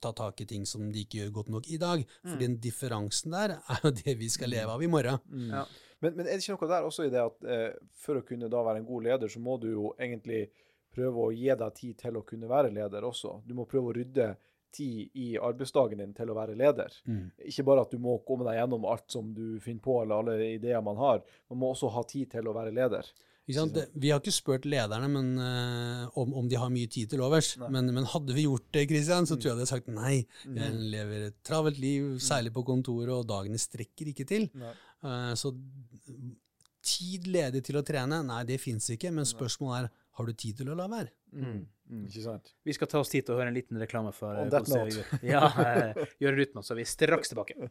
[0.00, 2.04] ta tak i ting som de ikke gjør godt nok i dag.
[2.22, 2.38] For Mm.
[2.40, 5.18] den differansen der er jo det vi skal leve av i morgen.
[5.28, 5.50] Mm.
[5.50, 5.64] Ja.
[6.00, 8.48] Men, men er det ikke noe der også i det at eh, for å kunne
[8.48, 10.48] da være en god leder, så må du jo egentlig
[10.94, 13.42] prøve å gi deg tid til å kunne være leder også.
[13.44, 14.36] Du må prøve å rydde
[14.70, 16.92] tid i arbeidsdagen din til å være leder.
[17.08, 17.32] Mm.
[17.48, 20.54] Ikke bare at du må komme deg gjennom alt som du finner på, eller alle
[20.54, 21.22] ideer man har.
[21.50, 23.10] Man må også ha tid til å være leder.
[23.48, 23.78] Ikke sant?
[23.96, 27.54] Vi har ikke spurt lederne men, uh, om, om de har mye tid til overs.
[27.58, 29.40] Men, men hadde vi gjort det, Christian, så Mm.
[29.40, 30.26] tror jeg de hadde sagt nei.
[30.44, 30.82] Jeg Mm.
[30.92, 34.50] lever et travelt liv, særlig på kontoret, og dagene strekker ikke til.
[34.60, 35.54] Eh, så
[36.88, 39.10] tid ledig til å trene, nei, det fins ikke.
[39.12, 41.10] Men spørsmålet er har du tid til å la være.
[41.32, 41.66] Mm.
[41.88, 42.52] Mm, ikke sant?
[42.66, 45.20] Vi skal ta oss tid til å høre en liten reklame for On that gjør.
[45.22, 47.54] Ja, eh, Jørund Rytman, så er straks tilbake.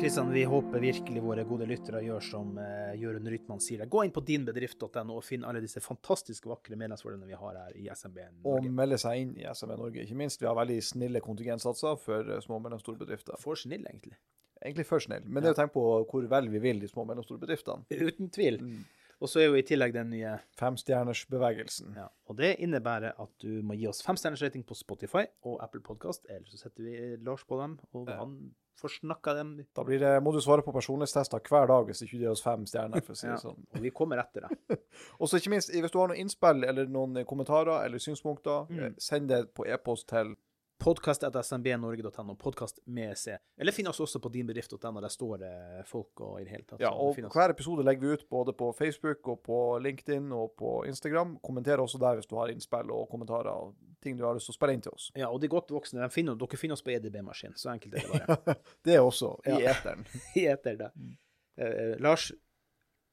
[0.00, 3.82] Kristian, vi håper virkelig våre gode lyttere gjør som uh, Jørund Rytman sier.
[3.84, 7.84] Gå inn på dinbedrift.no og finn alle disse fantastisk vakre medlemsfordelene vi har her i
[7.92, 8.46] SMB Norge.
[8.48, 12.32] Og melde seg inn i SMB Norge, Ikke minst, vi har veldig snille kontingentsatser for
[12.32, 13.36] eh, små og mellomstore bedrifter.
[13.42, 14.16] For snill, egentlig.
[14.62, 17.04] Egentlig for snill, men det er å tenke på hvor vel vi vil de små
[17.04, 17.84] og mellomstore bedriftene.
[18.08, 18.56] Uten tvil.
[18.64, 18.80] Mm.
[19.20, 21.92] Og så er jo i tillegg den nye Femstjernersbevegelsen.
[22.00, 25.84] ja, Og det innebærer at du må gi oss femstjerners rating på Spotify og Apple
[25.84, 28.36] Podcast, eller så setter vi Lars på dem, og han
[28.80, 29.52] får snakka dem.
[29.76, 32.42] Da blir det, må du svare på personlighetstester hver dag hvis ikke du gir oss
[32.42, 33.00] fem stjerner.
[33.04, 33.34] for å si Ja.
[33.36, 33.58] det sånn.
[33.74, 34.58] Og vi kommer etter deg.
[35.20, 38.78] Og så ikke minst, hvis du har noen innspill eller noen kommentarer eller synspunkter, Mm.
[38.86, 40.34] eh, send det på e-post til
[40.80, 43.36] Podkast.smbnorge.no, podkast med C.
[43.60, 45.50] Eller finn oss også på dinbedrift.no, der står det
[45.88, 46.80] folk og i det hele tatt.
[46.80, 50.72] Ja, og hver episode legger vi ut både på Facebook og på LinkedIn og på
[50.88, 51.34] Instagram.
[51.44, 54.56] Kommenter også der hvis du har innspill og kommentarer og ting du har lyst til
[54.56, 55.10] å spille inn til oss.
[55.20, 57.52] Ja, og de godt voksne, de finner, dere finner oss på EDB-maskin.
[57.60, 58.56] Så enkelt er det bare.
[58.88, 59.74] Det er også i Ja.
[59.76, 60.06] eteren.
[60.40, 60.92] I eter, da.
[60.96, 61.16] Mm.
[61.60, 62.30] Uh, Lars,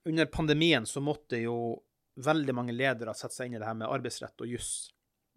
[0.08, 1.58] under pandemien så måtte jo
[2.24, 4.94] veldig mange ledere sette seg inn i det her med arbeidsrett og juss.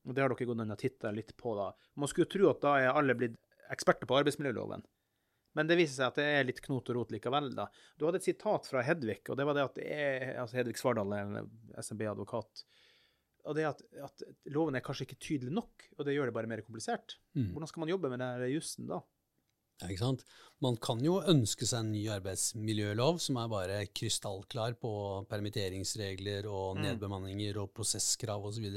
[0.09, 1.71] Og det har dere gått inn og titta litt på, da.
[2.01, 3.37] Man skulle tro at da er alle blitt
[3.71, 4.83] eksperter på arbeidsmiljøloven.
[5.59, 7.67] Men det viser seg at det er litt knot og rot likevel, da.
[7.99, 10.79] Du hadde et sitat fra Hedvig, og det var det at det er altså Hedvig
[10.79, 11.11] Svardal,
[11.83, 12.63] SMB-advokat.
[13.49, 14.23] Og det at, at
[14.55, 17.17] loven er kanskje ikke tydelig nok, og det gjør det bare mer komplisert.
[17.35, 17.51] Mm.
[17.55, 19.01] Hvordan skal man jobbe med den jussen da?
[19.81, 20.25] Ja, ikke sant?
[20.61, 24.91] Man kan jo ønske seg en ny arbeidsmiljølov som er bare krystallklar på
[25.31, 26.83] permitteringsregler og Mm.
[26.85, 28.69] nedbemanninger og prosesskrav osv.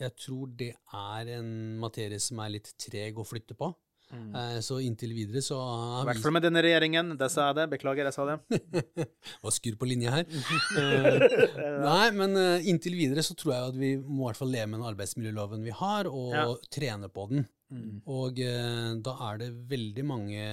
[0.00, 3.72] Jeg tror det er en materie som er litt treg å flytte på.
[4.08, 4.30] Mm.
[4.64, 5.56] Så inntil videre så
[6.00, 7.10] I hvert fall med denne regjeringen.
[7.20, 7.66] Det sa jeg det.
[7.74, 8.60] Beklager, jeg sa det.
[9.44, 10.24] Var skurr på linje her.
[10.78, 14.50] Eh, Nei, men eh, inntil videre så tror jeg at vi må i hvert fall
[14.54, 16.46] leve med den arbeidsmiljøloven vi har, og Ja.
[16.72, 17.44] trene på den.
[17.68, 17.98] Mm.
[18.08, 20.46] Og eh, da er det veldig mange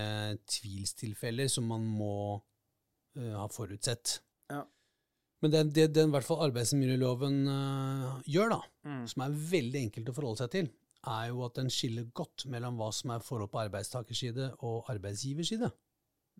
[0.51, 2.11] tvilstilfeller som man må
[3.17, 4.17] eh, ha forutsett.
[5.45, 5.51] Ja.
[5.53, 9.07] Men det, det den hvert fall arbeidsmiljøloven uh, gjør, da, Mm.
[9.09, 10.67] som er veldig enkelt å forholde seg til,
[11.09, 15.71] er jo at den skiller godt mellom hva som er forhold på arbeidstakerside og arbeidsgiverside.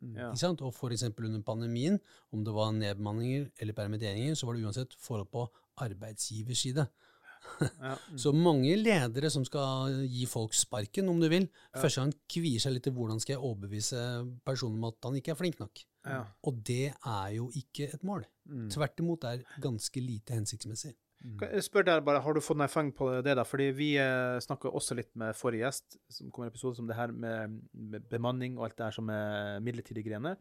[0.02, 0.30] Ja.
[0.30, 0.62] Ikke sant?
[0.66, 2.00] Og eksempel under pandemien,
[2.34, 5.48] om det var nedbemanninger eller permitteringer, så var det uansett forhold på
[5.86, 6.88] arbeidsgiverside.
[7.62, 7.96] Ja.
[8.18, 11.46] Så mange ledere som skal gi folk sparken, om du vil,
[11.78, 14.00] første gang kvier seg litt til hvordan skal jeg overbevise
[14.46, 15.84] personen om at han ikke er flink nok.
[16.06, 16.22] Ja.
[16.46, 18.26] Og det er jo ikke et mål.
[18.50, 18.70] Mm.
[18.74, 20.94] Tvert imot er ganske lite hensiktsmessig.
[21.26, 21.40] Mm.
[21.42, 23.34] Jeg spør deg bare, Har du fått noe feng på det?
[23.40, 23.46] da?
[23.48, 26.98] Fordi Vi eh, snakka også litt med forrige gjest, som kom i episode som det
[26.98, 30.38] her med, med bemanning og alt det her som er midlertidige grener,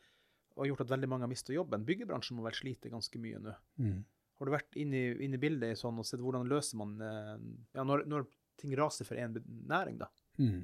[0.54, 1.86] og har gjort at veldig mange har mista jobben.
[1.86, 3.54] Byggebransjen må vel slite ganske mye nå.
[3.80, 4.02] Mm.
[4.34, 6.94] Har du vært inne i, inn i bildet i sånn og sett hvordan løser man
[7.00, 7.34] eh,
[7.78, 8.28] ja, når, når
[8.60, 10.10] ting raser for én næring, da?
[10.38, 10.62] Mm.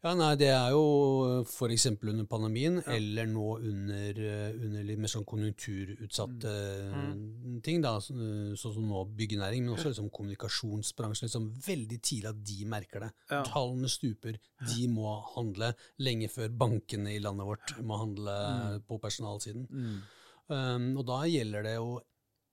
[0.00, 1.86] Ja, nei, det er jo f.eks.
[1.92, 6.52] under pandemien, eller nå under, eh, under litt mer sånn konjunkturutsatte
[6.90, 7.60] Mm.
[7.62, 11.28] ting, da, sånn som nå byggenæring, men også liksom kommunikasjonsbransjen.
[11.28, 13.10] Liksom veldig tidlig at de merker det.
[13.30, 13.42] Ja.
[13.44, 19.68] Tallene stuper, de må handle lenge før bankene i landet vårt må handle på personalsiden.
[19.68, 20.00] Mm.
[20.48, 22.00] Um, og da gjelder det jo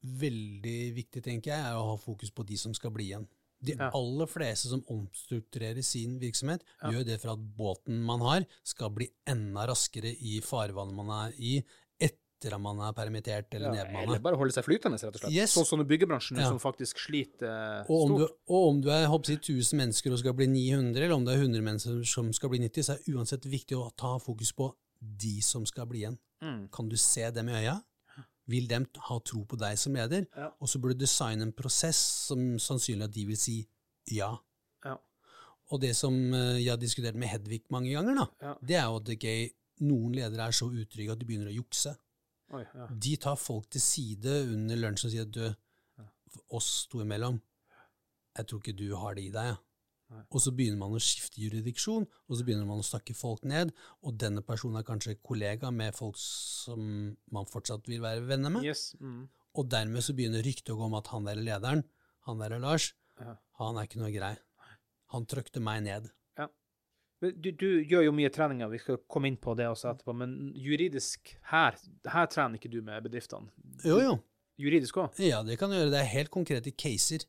[0.03, 3.27] veldig viktig, tenker jeg, å ha fokus på de som skal bli igjen.
[3.63, 6.91] De aller fleste som omstrukturerer sin virksomhet, Ja.
[6.91, 11.33] gjør det for at båten man har, skal bli enda raskere i farvannet man er
[11.39, 11.63] i,
[11.99, 15.33] etter at man er permittert eller Ja, eller bare holde seg flytende, rett og slett.
[15.33, 15.55] Yes.
[15.57, 16.49] Sånn som i byggebransjen, Ja.
[16.49, 17.47] som faktisk sliter
[17.81, 18.37] eh, Og om, du, stort.
[18.47, 21.41] og om du er håper 1000 mennesker og skal bli 900, eller om det er
[21.41, 24.71] 100 mennesker som skal bli 90, så er det uansett viktig å ta fokus på
[25.01, 26.19] de som skal bli igjen.
[26.43, 26.69] Mm.
[26.71, 27.81] Kan du se dem i øya?
[28.47, 28.79] Vil de
[29.09, 30.27] ha tro på deg som leder?
[30.35, 30.49] Ja.
[30.63, 33.57] Og så burde du designe en prosess som sannsynlig at de vil si
[34.13, 34.31] ja.
[34.85, 34.95] Ja.
[35.73, 39.01] Og det som eh, jeg har diskutert med Hedvig mange ganger, da, det er jo
[39.01, 39.49] at okay,
[39.83, 41.93] noen ledere er så utrygge at de begynner å jukse.
[42.55, 42.87] Oi, ja.
[42.87, 45.43] De tar folk til side under lunsj og sier at du,
[46.55, 47.41] oss to imellom,
[48.37, 49.51] jeg tror ikke du har det i deg.
[49.51, 49.57] Ja.
[50.31, 53.73] Og så begynner man å skifte jurisdiksjon, og så begynner man å snakke folk ned,
[54.07, 56.79] og denne personen er kanskje kollega med folk som
[57.35, 58.63] man fortsatt vil være venner med.
[58.67, 58.93] Yes.
[59.03, 59.25] Mm.
[59.57, 61.83] Og dermed så begynner ryktet å gå om at han der lederen,
[62.27, 63.35] han der Lars, Ja.
[63.59, 64.35] han er ikke noe grei.
[65.15, 66.07] Han trøkte meg ned.
[66.37, 66.47] Ja.
[67.23, 70.53] Du, du gjør jo mye treninger, vi skal komme inn på det også etterpå, men
[70.55, 73.49] juridisk her, her trener ikke du med bedriftene?
[73.83, 74.13] Jo, jo.
[74.61, 75.19] Juridisk òg?
[75.21, 75.91] Ja, det kan du gjøre.
[75.93, 77.25] Det er helt konkrete caser.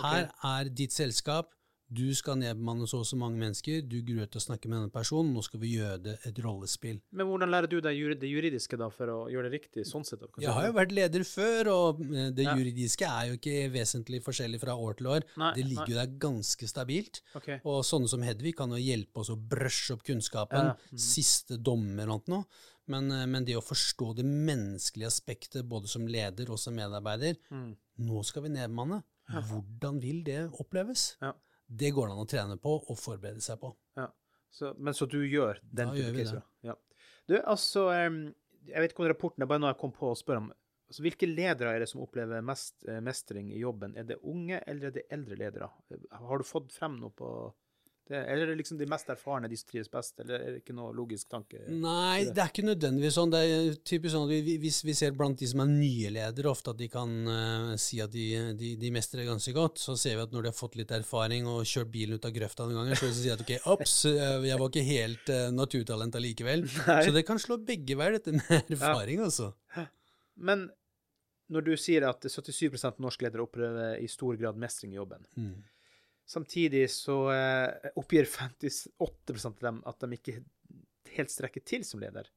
[0.00, 1.54] Her er ditt selskap.
[1.88, 3.80] Du skal nedbemanne så og så mange mennesker.
[3.88, 5.30] Du gruer til å snakke med denne personen.
[5.32, 6.98] Nå skal vi gjøre det et rollespill.
[7.16, 9.86] Men hvordan lærer du deg det juridiske da, for å gjøre det riktig?
[9.88, 10.20] sånn sett?
[10.20, 10.44] Kanskje?
[10.44, 12.54] Jeg har jo vært leder før, og eh, det Ja.
[12.60, 15.24] juridiske er jo ikke vesentlig forskjellig fra år til år.
[15.40, 17.22] Nei, Det ligger jo der ganske stabilt.
[17.34, 17.60] Okay.
[17.64, 20.72] Og sånne som Hedvig kan jo hjelpe oss å brushe opp kunnskapen.
[20.72, 20.98] Ja, mm.
[20.98, 22.44] Siste dommer og noe.
[22.86, 27.36] Men, eh, men det å forstå det menneskelige aspektet, både som leder og som medarbeider
[27.50, 27.76] Mm.
[27.98, 29.02] Nå skal vi nedbemanne.
[29.28, 31.16] Hvordan vil det oppleves?
[31.20, 31.32] Ja.
[31.68, 33.74] Det går det an å trene på og forberede seg på.
[33.98, 34.08] Ja.
[34.50, 36.44] Så, men så du gjør den Da type caser?
[36.64, 36.74] Ja.
[37.28, 40.46] Du, altså Jeg vet ikke om rapporten er bare noe jeg kom på å spørre
[40.46, 40.48] om.
[40.88, 43.92] Altså, hvilke ledere er det som opplever mest eh, mestring i jobben?
[44.00, 45.68] Er det unge, eller er det eldre ledere?
[46.16, 47.28] Har du fått frem noe på
[48.10, 48.20] det?
[48.24, 50.74] Eller er det liksom de mest erfarne, de som trives best, eller er det ikke
[50.76, 51.60] noe logisk tanke?
[51.68, 53.32] Nei, det er ikke nødvendigvis sånn.
[53.32, 56.12] Det er typisk sånn at vi, vi, hvis vi ser blant de som er nye
[56.14, 58.26] ledere, ofte at de kan uh, si at de,
[58.58, 59.82] de, de mestrer ganske godt.
[59.82, 62.34] Så ser vi at når de har fått litt erfaring og kjørt bilen ut av
[62.36, 65.44] grøfta noen ganger, så sier de at ok, ops, eh, jeg var ikke helt uh,
[65.54, 66.66] naturtalent allikevel.
[66.88, 67.00] Nei.
[67.06, 69.52] Så det kan slå begge veier, dette med erfaring, altså.
[70.38, 70.68] Men
[71.48, 75.24] når du sier at 77 av norske ledere opplever i stor grad mestring i jobben,
[75.38, 75.58] Mm.
[76.28, 80.38] Samtidig så eh, oppgir 58 av dem at de ikke
[81.16, 82.28] helt strekker til som leder.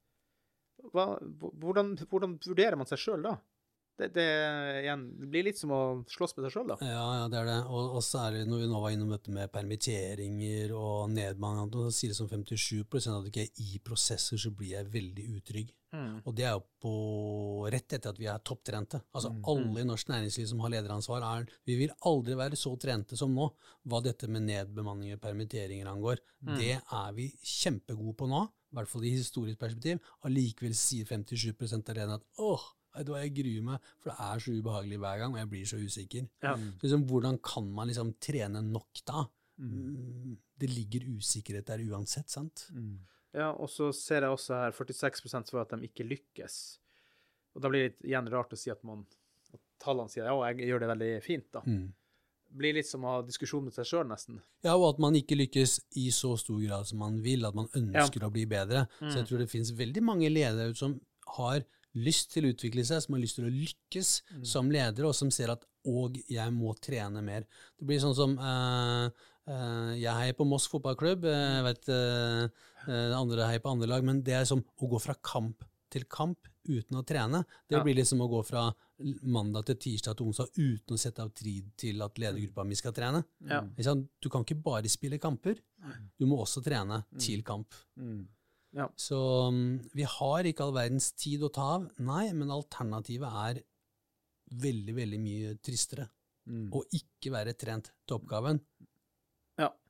[0.92, 3.36] Hva, hvordan, hvordan vurderer man seg sjøl da?
[4.02, 4.30] Det, det,
[4.82, 6.78] igjen, det blir litt som å slåss med seg sjøl, da.
[6.82, 7.58] Ja, ja, det er det.
[7.70, 12.14] Og, og særlig når vi nå var innom dette med permitteringer og nedbemanning, så sier
[12.14, 15.70] det som 57% at ikke er i prosesser så blir jeg veldig utrygg.
[15.92, 16.22] Mm.
[16.24, 16.94] Og det er jo på
[17.74, 19.02] rett etter at vi er topptrente.
[19.14, 23.20] Altså alle i norsk næringsliv som har lederansvar, er Vi vil aldri være så trente
[23.20, 23.52] som nå
[23.92, 26.24] hva dette med nedbemanning og permitteringer angår.
[26.58, 30.00] Det er vi kjempegode på nå, i hvert fall i historisk perspektiv.
[30.26, 32.64] Allikevel sier 57 av lederne at åh,
[32.96, 35.80] vet jeg gruer meg, for det er så ubehagelig hver gang, og jeg blir så
[35.82, 36.28] usikker.
[36.44, 36.56] Ja.
[36.58, 39.26] Så liksom, hvordan kan man liksom trene nok da?
[39.62, 42.68] Mm, Det ligger usikkerhet der uansett, sant?
[43.34, 46.56] ja, og så ser jeg også her 46% svarer at de ikke lykkes.
[47.56, 49.06] Og da blir det igjen rart å si at man
[49.54, 51.62] at tallene sier ja, jeg gjør det veldig fint, da.
[51.66, 51.90] Mm.
[52.62, 54.42] Blir litt som å ha diskusjon med seg sjøl, nesten.
[54.66, 57.70] Ja, og at man ikke lykkes i så stor grad som man vil, at man
[57.80, 58.86] ønsker å bli bedre.
[59.00, 60.98] Så jeg tror det finnes veldig mange ledere som
[61.38, 61.64] har
[61.98, 64.12] lyst til å utvikle seg, som har lyst til å lykkes
[64.48, 67.48] som ledere, og som ser at og jeg må trene mer.
[67.80, 69.08] Det blir sånn som uh,
[69.50, 74.06] uh, Jeg heier på Moss fotballklubb, eh, jeg vet uh, andre heier på andre lag,
[74.06, 77.42] men det er som å gå fra kamp til kamp uten å trene.
[77.68, 77.84] Det Ja.
[77.84, 78.70] blir liksom å gå fra
[79.26, 82.94] mandag til tirsdag til onsdag uten å sette av tid til at ledergruppa mi skal
[82.94, 83.24] trene.
[83.44, 83.66] Ja.
[83.66, 85.58] Du kan ikke bare spille kamper,
[86.20, 87.74] du må også trene til kamp.
[87.98, 88.28] Mm.
[89.00, 89.20] Så
[89.52, 93.62] mm, vi har ikke all verdens tid å ta av, nei, men alternativet er
[94.62, 96.08] veldig, veldig mye tristere.
[96.48, 96.70] Mm.
[96.74, 98.62] Å ikke være trent til oppgaven.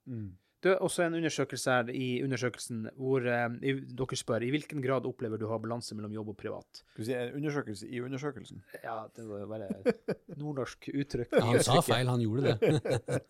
[0.10, 0.38] Mm.
[0.62, 4.84] Det er også en undersøkelse her i undersøkelsen hvor eh, i, dere spør i hvilken
[4.84, 6.84] grad opplever du å ha balanse mellom jobb og privat.
[6.92, 8.62] Skal vi si en undersøkelse i undersøkelsen?
[8.84, 9.72] Ja, det var jo bare
[10.36, 11.34] nordnorsk uttrykk.
[11.34, 12.72] Ja, han sa feil, han gjorde det.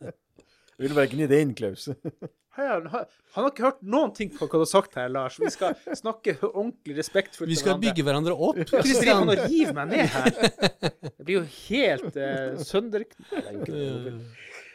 [0.76, 1.88] Jeg vil bare gni det inn, Klaus.
[2.58, 5.38] Han, har- han har ikke hørt noen ting på hva du har sagt her, Lars.
[5.39, 8.60] Vi skal snakke ordentlig respektfullt Vi skal bygge hverandre opp.
[8.68, 9.24] Kristian.
[9.30, 10.32] nå riv meg ned her?
[11.08, 13.06] Det blir jo helt uh, sønder...
[13.32, 14.16] Er ikke det.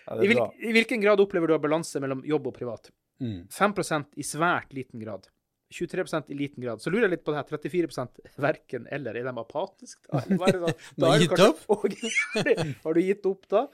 [0.06, 0.40] Ja, I, hvil.
[0.62, 2.88] I hvilken grad opplever du å ha balanse mellom jobb og privat?
[3.20, 3.46] Mm.
[3.52, 3.74] 5
[4.16, 5.28] i svært liten grad.
[5.72, 6.80] 23% i liten grad.
[6.82, 7.58] Så lurer jeg litt på det her.
[7.58, 9.16] 34% verken eller.
[9.18, 10.06] Er de apatiske?
[10.12, 10.72] Da, da?
[10.96, 13.64] Da har du kanskje- har du gitt opp, da?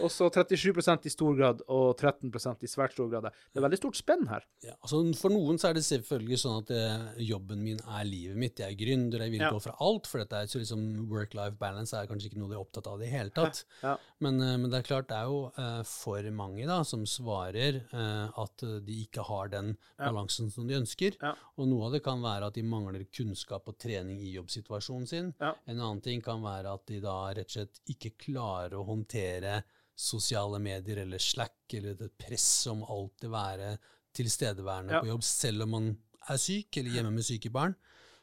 [0.00, 3.28] Og så 37% i stor grad og 13% i svært stor grad.
[3.52, 4.46] Det er veldig stort spenn her.
[4.64, 8.40] Ja, altså for noen så er det selvfølgelig sånn at eh, jobben min er livet
[8.40, 8.58] mitt.
[8.64, 9.50] Jeg er gründer, jeg vil Ja.
[9.52, 10.08] gå fra alt.
[10.10, 13.00] For dette er så liksom work-life balance er kanskje ikke noe de er opptatt av
[13.02, 13.64] i det hele tatt.
[13.84, 13.96] Ja.
[14.24, 17.82] Men, eh, men det er klart, det er jo eh, for mange da, som svarer
[17.94, 21.16] at de ikke har den balansen som de ønsker.
[21.22, 21.34] Ja.
[21.56, 25.32] Og noe av det kan være at de mangler kunnskap og trening i jobbsituasjonen sin.
[25.40, 25.52] Ja.
[25.66, 29.60] En annen ting kan være at de da rett og slett ikke klarer å håndtere
[29.94, 33.76] sosiale medier eller Slack eller det press om alltid være
[34.14, 35.00] tilstedeværende Ja.
[35.00, 35.88] på jobb selv om man
[36.28, 37.74] er syk eller hjemme med syke barn.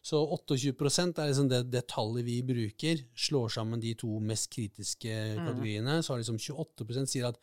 [0.04, 3.04] Så 28% er liksom det, det tallet vi bruker.
[3.16, 7.38] Slår sammen de to mest kritiske kategoriene, kategoriene, så har liksom 28% sier at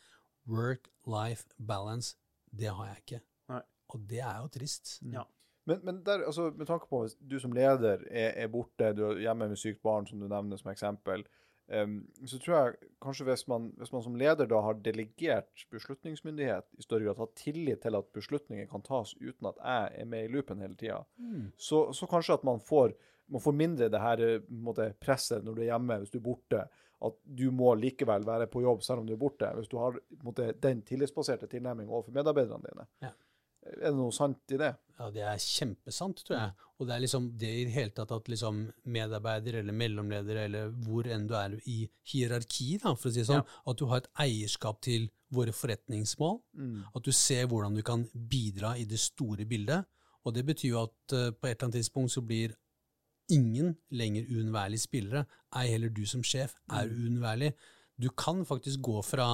[0.49, 2.16] work-life balance,
[2.51, 3.20] det har jeg ikke.
[3.53, 3.62] Nei.
[3.95, 4.99] Og det er jo trist.
[5.12, 5.24] Ja.
[5.68, 9.04] Men, men der, altså, med tanke på hvis du som leder er, er borte, du
[9.10, 11.26] er hjemme med sykt barn, som du nevner som eksempel,
[11.68, 16.70] um, så tror jeg kanskje hvis man, hvis man som leder da har delegert beslutningsmyndighet
[16.78, 20.24] i større grad, har tillit til at beslutninger kan tas uten at jeg er med
[20.24, 21.02] i loopen hele tida,
[21.60, 22.96] så, så kanskje at man får,
[23.28, 26.28] man får mindre det her eh, måte, presset når du er hjemme, hvis du er
[26.32, 26.66] borte.
[26.98, 29.46] At du må likevel være på jobb selv om du er borte.
[29.54, 32.86] Hvis du har måte, den tillitsbaserte tilnærmingen overfor medarbeiderne dine.
[33.04, 33.12] Ja.
[33.76, 34.72] Er det noe sant i det?
[34.98, 36.66] Ja, det er kjempesant, tror jeg.
[36.78, 40.72] Og det er liksom det i det hele tatt at liksom medarbeider eller mellomledere eller
[40.86, 41.78] hvor enn du er i
[42.10, 46.38] hierarki, da, for å si det sånn, at du har et eierskap til våre forretningsmål.
[46.58, 46.80] Mm.
[46.94, 49.86] At du ser hvordan du kan bidra i det store bildet.
[50.26, 52.56] Og det betyr jo at eh, på et eller annet tidspunkt så blir
[53.32, 55.24] ingen lenger uunnværlige spillere.
[55.56, 57.52] Ei heller du som sjef er uunnværlig.
[57.99, 59.26] Du kan faktisk gå fra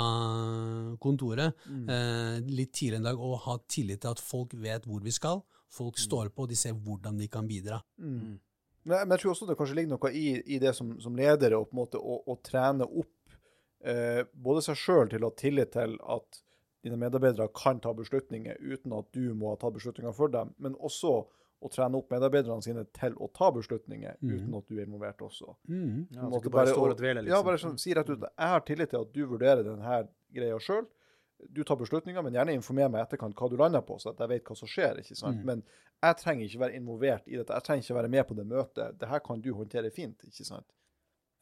[1.03, 5.12] kontoret eh, litt tidligere en dag og ha tillit til at folk vet hvor vi
[5.12, 5.43] skal.
[5.75, 7.81] Folk står på, og de ser hvordan de kan bidra.
[7.99, 8.39] Mm.
[8.85, 11.57] Men, men jeg tror også det kanskje ligger noe i, i det som, som leder,
[11.57, 13.37] å, på en måte, å, å trene opp
[13.85, 16.41] eh, både seg sjøl til å ha tillit til at
[16.85, 20.77] dine medarbeidere kan ta beslutninger uten at du må ha tatt beslutninger for dem, men
[20.77, 21.23] også
[21.65, 24.33] å trene opp medarbeiderne sine til å ta beslutninger mm.
[24.35, 25.55] uten at du er involvert også.
[25.71, 26.03] Mm.
[26.12, 27.33] Ja, bare bare og dvele, liksom.
[27.33, 30.03] Ja, bare sånn, si rett ut jeg har tillit til at du vurderer denne
[30.35, 30.85] greia sjøl.
[31.55, 34.33] Du tar beslutninger, men gjerne informer meg etterkant hva du lander på, så at jeg
[34.33, 35.01] vet hva som skjer.
[35.03, 35.41] ikke sant?
[35.41, 35.49] Mm.
[35.51, 35.65] Men
[36.05, 37.57] jeg trenger ikke være involvert i dette.
[37.57, 38.99] Jeg trenger ikke være med på det møtet.
[39.01, 40.29] Det her kan du håndtere fint.
[40.29, 40.69] ikke sant?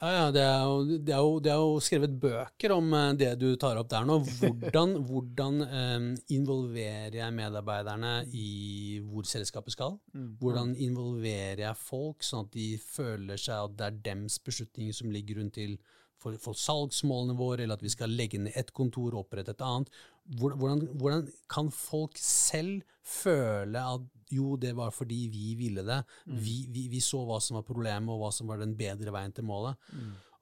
[0.02, 3.12] Ja, ja, det er, jo, det, er jo, det er jo skrevet bøker om eh,
[3.20, 4.16] det du tar opp der nå.
[4.40, 9.94] Hvordan, hvordan um, involverer jeg medarbeiderne i hvor selskapet skal?
[10.40, 15.14] Hvordan involverer jeg folk sånn at de føler seg at det er dems beslutninger som
[15.14, 15.78] ligger rundt til
[16.18, 19.62] for, for salgsmålene våre, eller at vi skal legge ned et kontor og opprette et
[19.62, 20.02] annet?
[20.38, 26.00] Hvordan, hvordan kan folk selv føle at jo, det var fordi vi ville det.
[26.26, 29.34] Vi, vi, vi så hva som var problemet, og hva som var den bedre veien
[29.36, 29.76] til målet.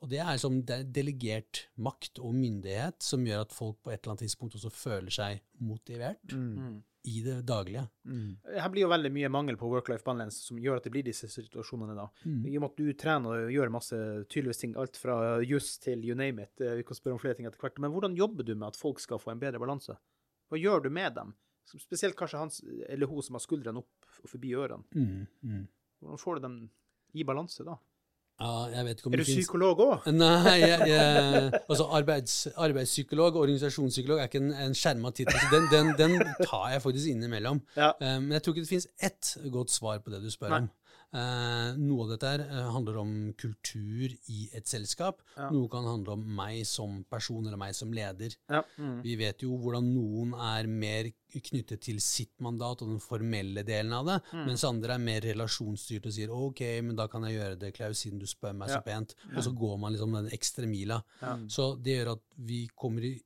[0.01, 3.91] Og det er, som, det er delegert makt og myndighet som gjør at folk på
[3.93, 6.33] et eller annet tidspunkt også føler seg motivert
[7.09, 7.83] i det daglige.
[8.49, 11.29] Her blir jo veldig mye mangel på work-life balance som gjør at det blir disse
[11.33, 12.07] situasjonene da.
[12.25, 12.41] Mm.
[12.49, 14.01] I og med at du trener og gjør masse
[14.33, 16.61] tydeligvis ting, alt fra juss til you name it.
[16.61, 17.81] Eh, Vi kan spørre om flere ting etter hvert.
[17.81, 19.97] Men hvordan jobber du med at folk skal få en bedre balanse?
[20.49, 21.33] Hva gjør du med dem?
[21.79, 22.51] Spesielt kanskje han
[22.89, 24.83] eller hun som har skuldrene opp og forbi ørene.
[24.95, 25.63] Mm, mm.
[26.01, 26.59] Hvordan får du dem
[27.15, 27.77] i balanse da?
[28.41, 30.07] Ja, jeg vet ikke om Er du psykolog òg?
[30.17, 35.37] Nei, jeg, jeg, altså arbeids, arbeidspsykolog og organisasjonspsykolog er ikke en, en skjerma tittel.
[35.53, 36.15] Den, den, den
[36.47, 37.61] tar jeg faktisk innimellom.
[37.77, 37.91] Ja.
[38.01, 40.63] Eh, Men jeg tror ikke det finnes ett godt svar på det du spør Nei.
[40.65, 40.71] om.
[41.13, 45.23] Eh, noe av dette her eh, handler om kultur i et selskap.
[45.37, 45.49] Ja.
[45.51, 48.37] Noe kan handle om meg som person eller meg som leder.
[48.49, 48.61] Ja.
[48.79, 49.01] Mm.
[49.03, 53.93] Vi vet jo hvordan noen er mer knyttet til sitt mandat og den formelle delen
[53.95, 54.47] av det, Mm.
[54.47, 57.99] mens andre er mer relasjonsstyrt og sier ok, men da kan jeg gjøre det, Klaus,
[58.05, 58.79] siden du spør meg Ja.
[58.79, 59.15] så pent.
[59.37, 61.03] Og så går man liksom den ekstra mila.
[61.49, 63.21] Så det gjør at vi kommer i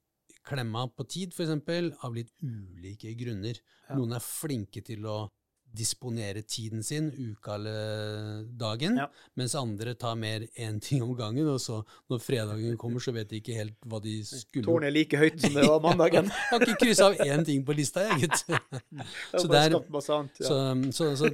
[0.45, 3.59] klemma på tid, for eksempel, av litt ulike grunner.
[3.95, 5.31] Noen er flinke til å
[5.75, 9.09] disponere tiden sin, uka eller dagen, Ja.
[9.37, 13.29] mens andre tar mer én ting om gangen, og så når fredagen kommer, så vet
[13.31, 16.31] de ikke helt hva de skulle Tårnet er like høyt som det var mandagen.
[16.51, 18.45] Jeg har ikke kryssa av én ting på lista, jeg, gitt.
[19.41, 19.75] Så der-.
[19.75, 20.21] Ja.
[20.49, 20.59] Så,
[20.93, 21.29] så, så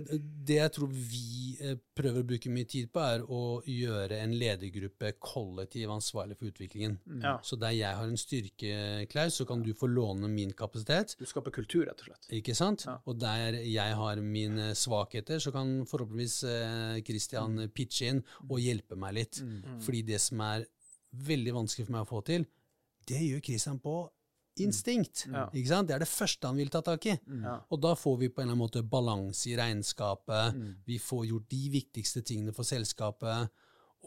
[0.47, 4.32] det jeg tror vi eh, prøver å bruke mye tid på, er å gjøre en
[4.41, 6.97] ledergruppe kollektiv ansvarlig for utviklingen.
[7.22, 7.36] Ja.
[7.45, 11.16] Så der jeg har en styrke, Klaus, så kan du få låne min kapasitet.
[11.20, 12.30] Du skaper kultur, rett og slett.
[12.41, 12.86] Ikke sant?
[12.88, 12.97] Ja.
[13.05, 19.18] Og der jeg har mine svakheter, så kan forhåpentligvis eh, pitche inn og hjelpe meg
[19.18, 19.43] litt.
[19.43, 19.81] Mm.
[19.85, 20.64] Fordi det som er
[21.11, 22.47] veldig vanskelig for meg å få til,
[23.11, 23.99] det gjør Kristian på
[24.61, 25.24] instinkt.
[25.31, 25.55] Mm.
[25.57, 25.89] Ikke sant?
[25.89, 27.16] Det er det første han vil ta tak i.
[27.26, 27.47] Mm.
[27.70, 30.57] Og da får vi på en eller annen måte balanse i regnskapet.
[30.57, 30.74] Mm.
[30.87, 33.51] Vi får gjort de viktigste tingene for selskapet,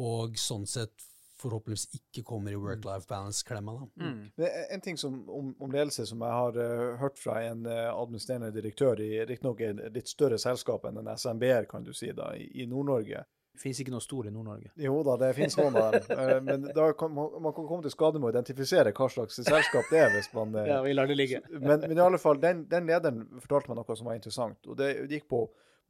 [0.03, 1.05] og sånn sett
[1.43, 3.75] forhåpentligvis ikke kommer i work-life balance-klemma.
[3.99, 4.17] Mm.
[4.37, 7.91] En- en ting som, om, om ledelse som jeg har uh, hørt fra en uh,
[7.91, 12.31] administrerende direktør i riktignok et litt større selskap enn en SMB-er, kan du si, da,
[12.39, 13.23] i, i Nord-Norge.
[13.53, 14.71] Det finnes ikke noe stor i Nord-Norge.
[14.81, 15.99] Jo da, det finnes noen der.
[16.23, 19.37] Eh, men da kan man, man kan komme til skade med å identifisere hva slags
[19.37, 20.09] selskap det er.
[20.15, 20.55] hvis man...
[20.65, 21.43] Ja, vi lar det ligge.
[21.51, 24.57] men, men i alle fall, den, den lederen fortalte meg noe som var interessant.
[24.65, 25.43] og Det gikk på,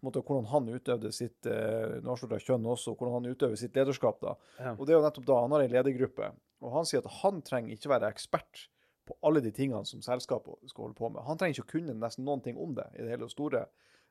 [0.05, 4.19] måte, hvordan han utøvde sitt eh, kjønn også, hvordan han utøver sitt lederskap.
[4.21, 4.35] da.
[4.59, 4.75] Ja.
[4.77, 6.31] Og det er jo nettopp da han har en ledergruppe.
[6.63, 8.67] Og han sier at han trenger ikke være ekspert
[9.07, 11.23] på alle de tingene som selskapet skal holde på med.
[11.27, 13.65] Han trenger ikke å kunne nesten noen ting om det i det hele og store.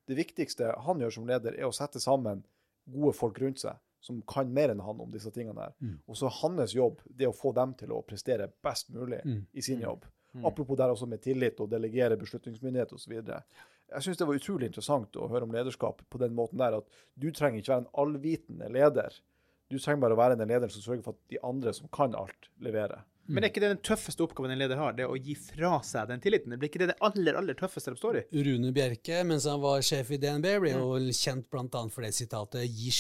[0.09, 2.43] Det viktigste han gjør som leder, er å sette sammen
[2.91, 5.75] gode folk rundt seg som kan mer enn han om disse tingene der.
[5.79, 5.95] Mm.
[6.11, 9.47] Og så er hans jobb det å få dem til å prestere best mulig Mm.
[9.53, 10.05] i sin jobb.
[10.35, 10.47] Mm.
[10.49, 13.13] Apropos der også med tillit og delegere beslutningsmyndighet osv.
[13.93, 17.03] Jeg syns det var utrolig interessant å høre om lederskap på den måten der at
[17.21, 19.17] du trenger ikke være en allvitende leder.
[19.73, 22.17] Du trenger bare å være den lederen som sørger for at de andre som kan
[22.19, 23.05] alt, leverer.
[23.31, 24.97] Men er ikke det den tøffeste oppgaven en leder har?
[24.99, 26.51] Det å gi fra seg den tilliten?
[26.53, 28.25] Det Blir ikke det det aller, aller tøffeste de står i?
[28.49, 31.85] Rune Bjerke, mens han var sjef i DNB, ble jo kjent bl.a.
[31.95, 32.91] for det sitatet 'gi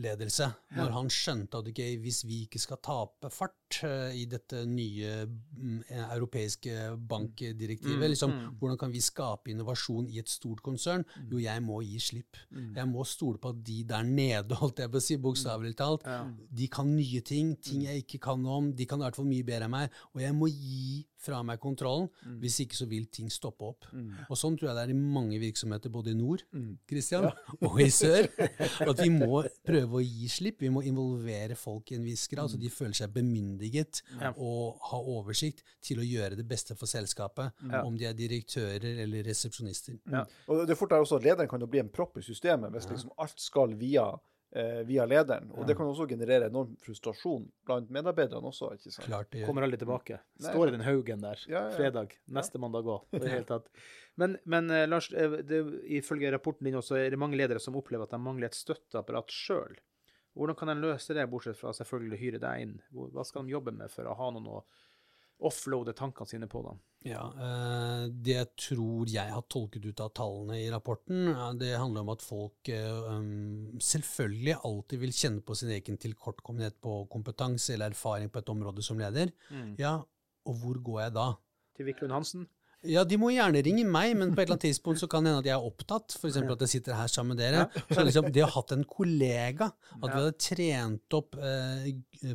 [0.00, 0.50] slipp-ledelse'.
[0.76, 5.26] Når han skjønte at okay, hvis vi ikke skal tape fart eh, i dette nye
[5.26, 8.56] mm, eh, europeiske bankdirektivet, Mm, liksom, mm.
[8.58, 11.04] hvordan kan vi skape innovasjon i et stort konsern?
[11.30, 12.36] Jo, jeg må gi slipp.
[12.76, 16.06] Jeg må stole på at de der nede, holdt jeg på å si, bokstavelig talt,
[16.50, 18.72] de kan nye ting, ting jeg ikke kan om.
[18.72, 21.60] De kan i hvert fall mye bedre enn meg, og jeg må gi fra meg
[21.60, 22.08] kontrollen.
[22.40, 23.84] Hvis ikke så vil ting stoppe opp.
[24.30, 26.44] Og sånn tror jeg det er i mange virksomheter, både i nord
[26.88, 27.28] Christian,
[27.66, 28.28] og i sør.
[28.86, 30.60] At vi må prøve å gi slipp.
[30.64, 34.32] Vi må involvere folk i en viss grad, så de føler seg bemyndiget Ja.
[34.36, 37.82] og har oversikt til å gjøre det beste for selskapet, Ja.
[37.84, 39.98] om de er direktører eller resepsjonister.
[40.10, 40.24] Ja.
[40.48, 42.72] Og det er fort der også at Lederen kan jo bli en propp i systemet
[42.72, 44.08] hvis liksom alt skal via,
[44.52, 45.50] eh, via lederen.
[45.54, 48.72] Og Det kan også generere enorm frustrasjon blant medarbeiderne også.
[48.76, 49.06] ikke sant?
[49.06, 49.50] Klart det gjør.
[49.50, 50.20] Kommer aldri tilbake.
[50.40, 51.44] Står i den haugen der.
[51.46, 51.76] Ja, ja.
[51.76, 52.16] Fredag.
[52.26, 53.06] Neste mandag òg.
[54.20, 55.62] Men, men eh, Lars, eh, det,
[56.00, 59.32] ifølge rapporten din også er det mange ledere som opplever at de mangler et støtteapparat
[59.32, 59.78] sjøl.
[60.36, 62.76] Hvordan kan de løse det, bortsett fra selvfølgelig å hyre deg inn?
[62.94, 64.60] Hva skal de jobbe med for å ha noen å
[65.46, 66.62] offloade tankene sine på?
[66.64, 66.74] da?
[67.08, 71.78] Ja, eh, Det jeg tror jeg har tolket ut av tallene i rapporten, eh, det
[71.78, 77.06] handler om at folk eh, um, selvfølgelig alltid vil kjenne på sin egen tilkortkommenhet på
[77.08, 79.32] kompetanse eller erfaring på et område som leder.
[79.78, 80.02] Ja,
[80.44, 81.28] og hvor går jeg da?
[81.76, 82.48] Til Viklund Hansen?
[82.88, 85.34] Ja, de må gjerne ringe meg, men på et eller annet tidspunkt så kan det
[85.34, 86.38] hende at jeg er opptatt, f.eks.
[86.40, 87.66] at jeg sitter her sammen med dere.
[87.90, 89.68] Så liksom, det å ha hatt en kollega,
[89.98, 91.90] at vi hadde trent opp eh,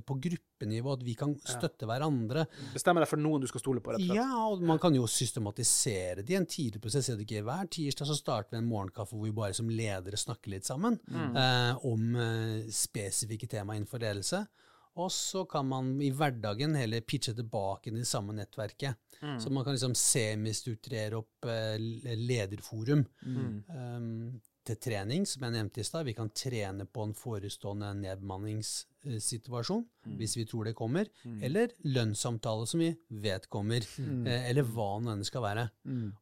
[0.05, 3.95] på gruppenivå, at vi kan støtte hverandre, Bestemmer deg for noen du skal stole på,
[3.95, 4.19] rett og slett?
[4.21, 7.09] ja, og man kan jo systematisere det i en tidlig prosess.
[7.09, 10.19] Er det ikke hver tirsdag så starter vi en morgenkaffe hvor vi bare som ledere
[10.19, 14.45] snakker litt sammen eh, om eh, spesifikke tema innenfor ledelse.
[14.95, 18.95] Og så kan man i hverdagen heller pitche tilbake inn i det samme nettverket.
[19.41, 21.75] Så man kan liksom semistrukturere opp eh,
[22.15, 23.03] lederforum.
[23.25, 26.05] Um, til trening, som jeg nevnte i stad.
[26.07, 29.83] Vi kan trene på en forestående nedbemanningssituasjon,
[30.17, 31.09] hvis vi tror det kommer.
[31.45, 33.85] Eller lønnssamtale som vi vet kommer.
[34.27, 35.67] eh, Eller hva nå enn det skal være.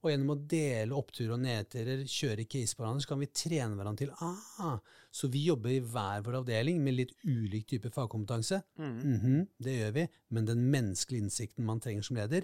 [0.01, 3.75] Og gjennom å dele oppturer og nedturer, kjøre case på hverandre, så kan vi trene
[3.79, 4.79] hverandre til ah,
[5.11, 8.61] Så vi jobber i hver vår avdeling med litt ulik type fagkompetanse.
[8.77, 12.43] -hmm, det gjør vi, men den menneskelige innsikten man trenger som leder,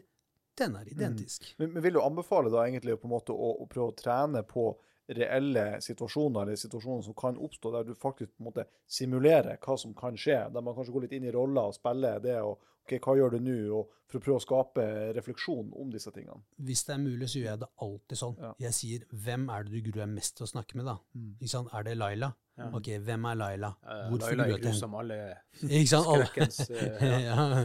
[0.60, 1.56] den er identisk.
[1.58, 4.44] Men, men vil du anbefale da egentlig på en måte å, å prøve å trene
[4.44, 4.78] på
[5.18, 9.78] reelle situasjoner, eller situasjoner som kan oppstå, der du faktisk på en måte simulerer hva
[9.78, 10.42] som kan skje.
[10.54, 12.60] Der man kanskje går litt inn i roller og spiller det, og
[12.90, 13.58] ok, hva gjør du nå?
[13.78, 14.84] og For å prøve å skape
[15.14, 16.42] refleksjon om disse tingene.
[16.66, 18.38] Hvis det er mulig, så gjør jeg det alltid sånn.
[18.42, 18.54] Ja.
[18.66, 20.98] Jeg sier 'Hvem er det du gruer deg mest til å snakke med', da?
[21.38, 21.70] Ikke sant?
[21.74, 22.34] Er det Laila?
[22.60, 22.66] Ja.
[22.76, 23.70] Ok, hvem er Laila?
[24.10, 25.18] Hvorfor Laila er grusom, alle
[25.64, 27.20] Ikke skrekkens eh, ja.
[27.24, 27.62] ja.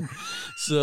[0.62, 0.78] Så,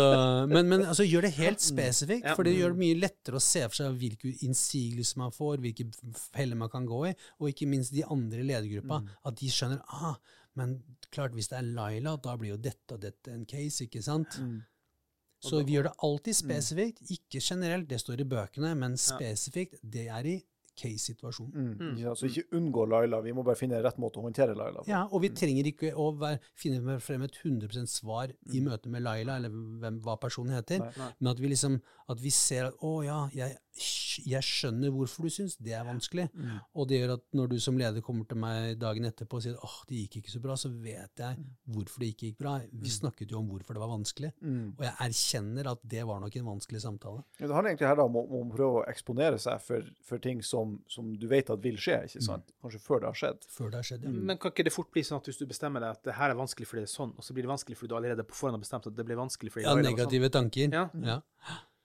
[0.50, 3.64] men, men altså, gjør det helt spesifikt, for det gjør det mye lettere å se
[3.70, 5.88] for seg hvilke innsigelser man får, hvilke
[6.34, 9.80] feller man kan gå i, og ikke minst de andre i ledergruppa, at de skjønner
[9.88, 10.20] ah,
[10.58, 10.76] men
[11.12, 14.38] klart hvis det er Laila, da blir jo dette og dette en case, ikke sant?
[15.42, 20.06] Så vi gjør det alltid spesifikt, ikke generelt, det står i bøkene, men spesifikt, det
[20.14, 20.36] er i
[20.78, 21.52] case-situasjonen.
[21.52, 21.88] Mm.
[21.96, 22.20] Ikke sant?
[22.20, 24.90] Så ikke unngå Laila, vi må bare finne rett måte å håndtere Laila på.
[24.90, 29.04] Ja, og vi trenger ikke å være, finne frem et 100% svar i møte med
[29.04, 30.92] Laila, eller hvem, hva personen heter, Nei.
[31.02, 31.10] Nei.
[31.18, 31.78] men at vi liksom,
[32.14, 36.26] at vi ser at, å ja, jeg, jeg skjønner hvorfor du synes det er vanskelig,
[36.76, 39.54] og det gjør at når du som leder kommer til meg dagen etterpå og sier,
[39.64, 41.38] åh, det gikk ikke så bra, så vet jeg
[41.72, 42.52] hvorfor det ikke gikk bra.
[42.68, 44.74] Vi snakket jo om hvorfor det var vanskelig, Mm.
[44.76, 47.22] og jeg erkjenner at det var nok en vanskelig samtale.
[47.40, 50.18] Ja, Det handler egentlig her da om, om å prøve å eksponere seg for, for
[50.18, 52.52] ting som, som du vet at vil skje, ikke sant?
[52.62, 53.48] Kanskje før det har skjedd.
[53.48, 54.10] Før det har skjedd, ja.
[54.12, 56.30] Men kan ikke det fort bli sånn at hvis du bestemmer deg at det her
[56.30, 58.34] er vanskelig fordi det er sånn, og så blir det vanskelig fordi du allerede på
[58.36, 59.96] forhånd har bestemt at det blir vanskelig fordi Ja, Laila sånn?
[59.96, 60.68] negative tanker.
[60.72, 60.88] Ja.
[61.02, 61.20] Ja.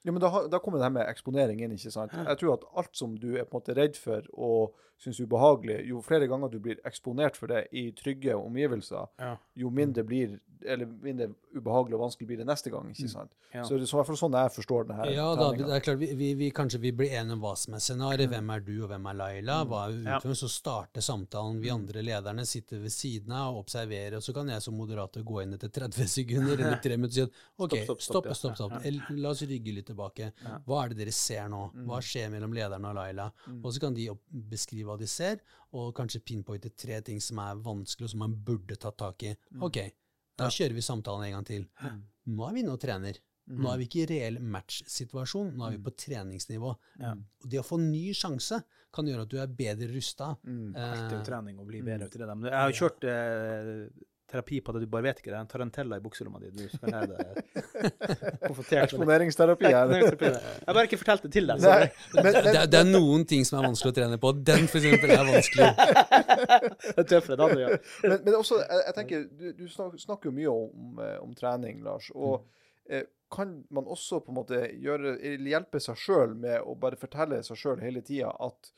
[0.06, 2.14] Ja, men da, da kommer det her med eksponering inn, ikke sant?
[2.14, 5.84] Jeg tror at alt som du er på en måte redd for og syns ubehagelig,
[5.90, 9.36] jo flere ganger du blir eksponert for det i trygge omgivelser, Ja.
[9.56, 13.30] jo mindre blir eller mindre ubehagelig og vanskelig blir det neste gang, ikke sant?
[13.54, 13.62] Ja.
[13.64, 16.00] Så det er i hvert fall sånn jeg forstår denne Ja, da, det er klart,
[16.02, 18.32] vi, vi, vi kanskje vi blir enige om hva som er scenariet.
[18.32, 19.60] Hvem er du, og hvem er Laila?
[19.70, 20.18] Hva er Ja.
[20.18, 20.42] utgangspunktet?
[20.42, 21.62] Så starter samtalen.
[21.62, 25.22] Vi andre lederne sitter ved siden av og observerer, og så kan jeg som moderator
[25.24, 28.56] gå inn etter 30 sekunder eller 3 minutter og si at ok, Stopp, stopp, stopp,
[28.58, 30.32] stopp, stopp, La oss rygge litt tilbake.
[30.68, 31.62] Hva er det dere ser nå?
[31.88, 33.30] Hva skjer mellom lederen og Laila?
[33.62, 34.10] Og så kan de
[34.52, 35.40] beskrive hva de ser,
[35.76, 39.34] og kanskje pinpointe tre ting som er vanskelig, og som man burde tatt tak i.
[39.64, 39.82] Ok,
[40.38, 41.66] da kjører vi samtalen en gang til.
[42.28, 43.20] Nå er vi inne og trener.
[43.48, 46.74] Nå er vi ikke i reell match-situasjon, nå er vi på treningsnivå.
[47.00, 47.14] Ja.
[47.16, 48.60] Og det å få ny sjanse
[48.92, 50.34] kan gjøre at du er bedre rusta.
[50.44, 52.36] Det er jo trening å bli bedre til det.
[52.36, 53.72] Men jeg har kjørt eh,
[54.32, 55.40] terapi på det, du bare vet ikke det.
[55.40, 56.66] En tarantella i bukserommet di.
[56.66, 57.38] Du skal lære deg.
[58.84, 59.94] Eksponeringsterapi er.
[59.96, 61.64] Jeg har bare ikke fortalt det til deg.
[61.64, 64.34] Nei, det, men, Det, det, det er noen ting som er vanskelig å trene på.
[64.50, 65.70] Den for eksempel er vanskelig.
[66.90, 67.40] det er tøffere.
[67.40, 67.70] Da, ja.
[68.04, 71.80] men, men også, jeg, jeg tenker, du, du snakker jo mye om, eh, om trening,
[71.88, 72.12] Lars.
[72.16, 72.44] og
[72.92, 77.42] eh, kan man også på en måte gjøre, hjelpe seg sjøl med å bare fortelle
[77.44, 78.72] seg sjøl hele tida at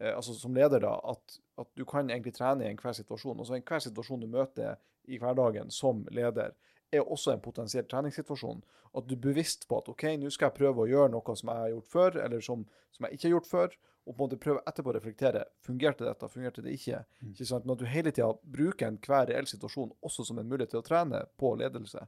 [0.00, 3.38] eh, altså som leder da, at, at du kan egentlig trene i enhver situasjon.
[3.38, 4.76] Altså enhver situasjon du møter
[5.06, 6.54] i hverdagen som leder,
[6.94, 8.62] er også en potensiell treningssituasjon.
[8.94, 11.50] At du er bevisst på at OK, nå skal jeg prøve å gjøre noe som
[11.50, 13.76] jeg har gjort før, eller som, som jeg ikke har gjort før.
[14.04, 15.46] Og på en måte prøve etterpå å reflektere.
[15.64, 17.00] Fungerte dette, fungerte det ikke?
[17.30, 17.64] ikke sant?
[17.64, 20.86] Men at du hele tida bruker enhver reell situasjon også som en mulighet til å
[20.86, 22.04] trene på ledelse.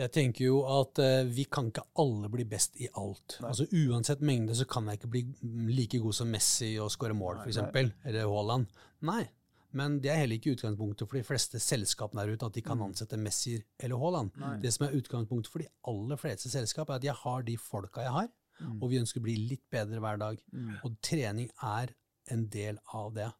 [0.00, 3.36] Jeg tenker jo at eh, vi kan ikke alle bli best i alt.
[3.44, 5.22] Altså Uansett mengde så kan jeg ikke bli
[5.68, 7.60] like god som Messi og skåre mål, f.eks.
[8.08, 8.72] Eller Haaland.
[9.04, 9.26] Nei.
[9.72, 12.80] Men det er heller ikke utgangspunktet for de fleste selskapene der ute, at de kan
[12.84, 14.30] ansette Messi eller Haaland.
[14.62, 18.04] Det som er utgangspunktet for de aller fleste selskap, er at jeg har de folka
[18.04, 18.28] jeg har,
[18.80, 20.38] og vi ønsker å bli litt bedre hver dag.
[20.84, 21.94] Og trening er
[22.30, 23.30] en del av det.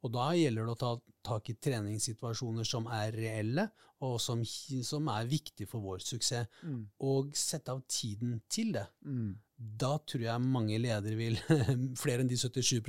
[0.00, 0.90] Og da gjelder det å ta
[1.30, 3.66] tak i treningssituasjoner som er reelle,
[4.00, 6.48] og som, som er viktige for vår suksess,
[7.04, 8.86] og sette av tiden til det.
[9.60, 11.36] Da tror jeg mange ledere vil,
[12.02, 12.80] flere enn de 77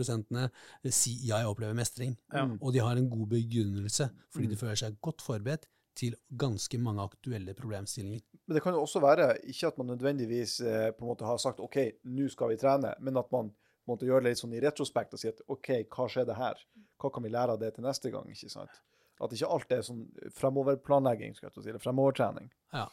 [0.88, 2.16] si ja, jeg opplever mestring.
[2.62, 5.68] Og de har en god begrunnelse, fordi de føler seg godt forberedt
[5.98, 8.22] til ganske mange aktuelle problemstillinger.
[8.48, 11.40] Men det kan jo også være ikke at man nødvendigvis eh, på en måte har
[11.42, 11.78] sagt OK,
[12.08, 13.52] nå skal vi trene, men at man
[13.92, 16.64] måte gjøre det litt sånn i retrospekt og si at OK, hva skjedde her?
[17.02, 18.30] Hva kan vi lære av det til neste gang?
[18.32, 18.82] ikke sant?
[19.22, 20.06] At ikke alt er sånn
[20.38, 22.50] fremoverplanlegging, skal jeg si, eller fremovertrening.
[22.74, 22.88] Ja.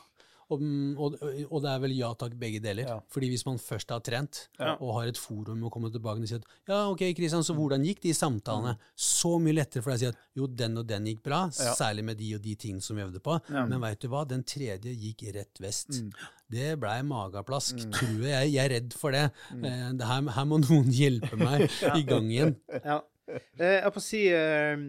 [0.50, 0.62] Og,
[0.96, 1.16] og,
[1.50, 2.86] og det er vel ja takk, begge deler.
[2.88, 2.94] Ja.
[3.12, 4.70] Fordi hvis man først har trent, Ja.
[4.80, 7.84] og har et forum å komme tilbake og si at ja, ok, Kristian, så hvordan
[7.84, 8.76] gikk de samtalene?
[8.96, 11.74] Så mye lettere for deg å si at jo, den og den gikk bra, Ja.
[11.76, 13.36] særlig med de og de tingene som vi øvde på.
[13.52, 16.00] Men veit du hva, den tredje gikk rett vest.
[16.48, 18.52] Det blei mageplask, tror jeg.
[18.54, 19.26] Jeg er redd for det.
[19.52, 21.66] Eh, det her, her må noen hjelpe meg
[22.00, 22.54] i gang igjen.
[22.80, 23.02] Ja.
[23.28, 24.80] Eh, Jeg får si eh,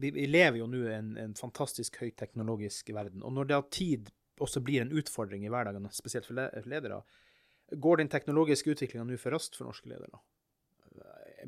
[0.00, 3.20] vi, vi lever jo nå i en, en fantastisk høyteknologisk verden.
[3.22, 4.08] Og når det har tid
[4.40, 6.34] også blir en utfordring i hverdagen, spesielt for
[6.68, 7.02] ledere,
[7.70, 10.18] går den teknologiske utviklinga nå for raskt for norske ledere?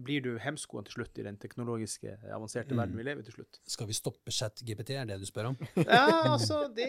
[0.02, 3.58] Blir du hemskoen til slutt i den teknologiske, avanserte verden vi lever i til slutt?
[3.68, 5.58] Skal vi stoppe chat-GPT, er det du spør om?
[5.84, 6.88] Ja, altså, det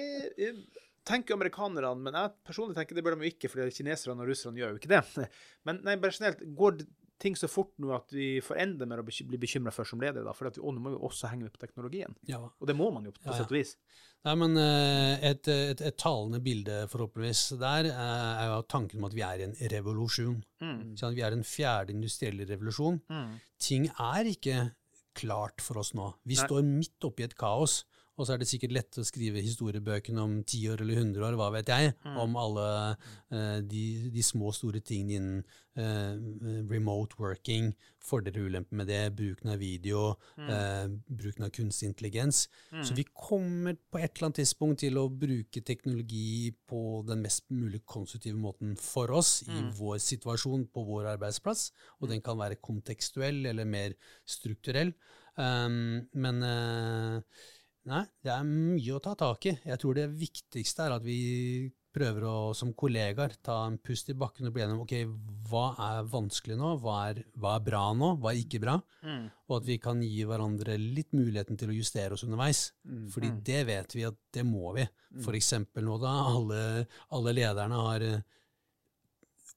[1.03, 4.61] tenker amerikanerne, men jeg personlig tenker det bør de jo ikke, fordi kineserne og russerne
[4.61, 5.27] gjør jo ikke det.
[5.67, 6.87] Men nei, bare generelt, går, det-
[7.21, 10.25] ting så fort nå at vi får enda mer å bli bekymra for som ledere,
[10.25, 12.15] da, for at vi, å, nå må vi også henge med på teknologien.
[12.29, 12.41] Ja.
[12.43, 13.75] Og det må man jo, på Ja, sett og vis.
[14.23, 19.09] Nei, men eh, et, et, et talende bilde, forhåpentligvis, der eh, er jo tanken om
[19.09, 20.37] at vi er i en revolusjon.
[20.63, 20.77] Mm.
[20.99, 23.01] Sånn, vi er i den fjerde industrielle revolusjon.
[23.11, 23.33] Mm.
[23.63, 24.61] Ting er ikke
[25.17, 26.13] klart for oss nå.
[26.27, 26.47] Vi Nei.
[26.47, 27.83] står midt oppi et kaos.
[28.17, 31.37] Og så er det sikkert lett å skrive historiebøkene om ti år eller hundre år,
[31.39, 32.17] hva vet jeg, Mm.
[32.19, 32.65] om alle
[33.31, 35.43] eh, de, de små, store tingene innen
[35.75, 37.71] eh, remote working,
[38.03, 40.03] fordeler og ulemper med det, bruken av video,
[40.37, 42.47] eh, bruken av kunstig intelligens.
[42.83, 47.49] Så vi kommer på et eller annet tidspunkt til å bruke teknologi på den mest
[47.49, 52.61] mulig konstruktive måten for oss i vår situasjon på vår arbeidsplass, og den kan være
[52.61, 54.93] kontekstuell eller mer strukturell.
[55.33, 57.21] Um, men eh,
[57.89, 59.53] nei, det er mye å ta tak i.
[59.67, 61.17] Jeg tror det viktigste er at vi
[61.93, 64.93] prøver å, som kollegaer, ta en pust i bakken og bli enige om ok,
[65.51, 69.27] hva er vanskelig nå, hva er, hva er bra nå, hva er ikke bra, Mm.
[69.49, 72.71] og at vi kan gi hverandre litt muligheten til å justere oss underveis.
[73.13, 74.87] Fordi det vet vi at det må vi.
[75.21, 76.61] For eksempel nå da alle,
[77.11, 78.21] alle lederne har eh,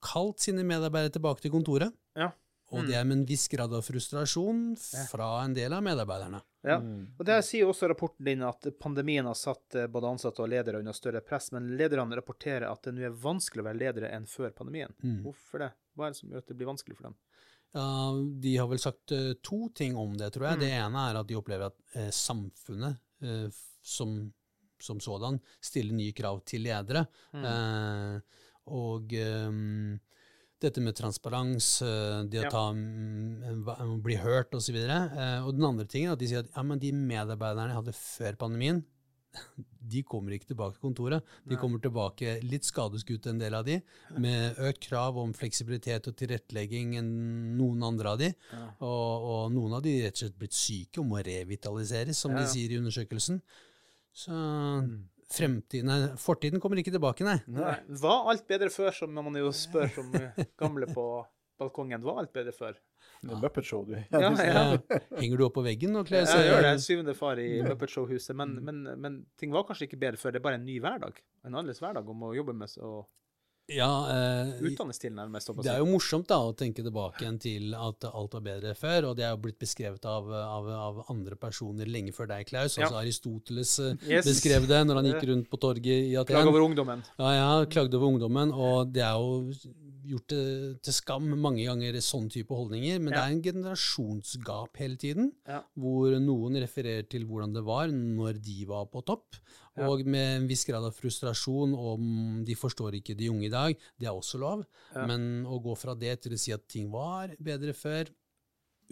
[0.05, 1.95] kalt sine medarbeidere tilbake til kontoret.
[2.18, 2.33] Ja.
[2.75, 4.62] Og det er med en viss grad av frustrasjon
[5.11, 6.41] fra en del av medarbeiderne.
[6.67, 6.81] Ja.
[6.81, 10.81] Og Der sier også rapporten din at pandemien har satt eh, både ansatte og ledere
[10.83, 14.27] under større press, men lederne rapporterer at det nå er vanskelig å være ledere enn
[14.27, 14.97] før pandemien.
[14.99, 15.21] Mm.
[15.29, 15.71] Hvorfor det?
[15.95, 17.17] Hva er det som gjør at det blir vanskelig for dem?
[17.77, 20.59] Uh, de har vel sagt uh, to ting om det, tror jeg.
[20.59, 20.64] Mm.
[20.64, 23.47] Det ene er at de opplever at uh, samfunnet eh,
[23.83, 24.33] som,
[24.81, 27.07] som sådan stiller nye krav til ledere.
[27.33, 27.45] Mm.
[27.51, 28.43] Eh,
[28.77, 29.95] og ehm,
[30.63, 34.77] dette med transparens, eh, det å ta, mm, bli hørt osv.
[34.77, 37.81] Uh, og den andre tingen er at de sier at ja, men de medarbeiderne jeg
[37.83, 38.85] hadde før pandemien,
[39.93, 41.35] de kommer ikke tilbake til kontoret.
[41.45, 43.77] De kommer tilbake litt skadeskutt, en del av de,
[44.17, 47.13] med økt krav om fleksibilitet og tilrettelegging enn
[47.59, 48.31] noen andre av de.
[48.81, 52.47] Og, og noen av de rett og slett blitt syke og må revitaliseres, som de
[52.49, 53.43] sier i undersøkelsen.
[54.17, 54.41] Så
[55.33, 57.39] fremtiden, nei, fortiden kommer ikke tilbake, nei.
[57.51, 57.79] Nei.
[58.03, 61.07] Var alt bedre før, som man jo spør som eh, gamle på
[61.61, 62.05] balkongen?
[62.05, 62.79] Var alt bedre før?
[63.22, 63.95] Det er Muppet Show, du.
[63.97, 64.31] Ja, ja.
[64.47, 65.01] Ja.
[65.18, 66.43] Henger du opp på veggen og kler seg?
[66.45, 66.72] Jeg gjør det.
[66.85, 68.37] Syvende far i Muppet Show-huset.
[68.39, 70.35] Men, men, men ting var kanskje ikke bedre før.
[70.35, 71.18] Det er bare en ny hverdag.
[71.43, 73.07] En annerledes hverdag om å jobbe med og
[73.67, 75.49] Ja, eh, utdannes til, nærmest.
[75.64, 79.09] det er jo morsomt da å tenke tilbake igjen til at alt var bedre før,
[79.11, 82.77] og det er jo blitt beskrevet av, av, av andre personer lenge før deg, Klaus.
[82.79, 82.87] Ja.
[82.87, 84.29] Altså Aristoteles eh, Yes.
[84.29, 86.37] beskrev det når han gikk rundt på torget i Aten.
[86.37, 87.03] Klagde over ungdommen.
[87.19, 89.51] Ja, ja, klagde over ungdommen, og det er jo
[90.09, 94.97] gjort det til skam mange ganger, sånn type holdninger, men det er en generasjonsgap hele
[94.97, 95.63] tiden, Ja.
[95.77, 99.37] hvor noen refererer til hvordan det var når de var på topp,
[99.77, 99.89] Ja.
[99.89, 103.77] og med en viss grad av frustrasjon om de forstår ikke de unge i dag,
[103.99, 105.07] det er også lov, Ja.
[105.07, 108.09] men å gå fra det til å si at ting var bedre før,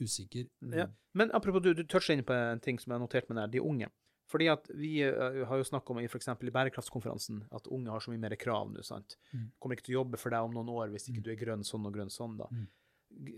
[0.01, 0.49] usikker.
[0.73, 0.87] Ja.
[1.15, 3.47] Men apropos, du, du toucher inn på en ting som jeg har notert meg der,
[3.47, 3.89] de unge.
[4.31, 7.93] Fordi at vi eh, har jo snakket om i for eksempel i bærekraftskonferansen at unge
[7.93, 8.85] har så mye mer krav nå.
[8.87, 9.19] sant?
[9.35, 9.51] Mm.
[9.61, 11.67] Kommer ikke til å jobbe for deg om noen år hvis ikke du er grønn
[11.67, 12.39] sånn og grønn sånn.
[12.41, 12.49] da.
[12.53, 12.65] Mm.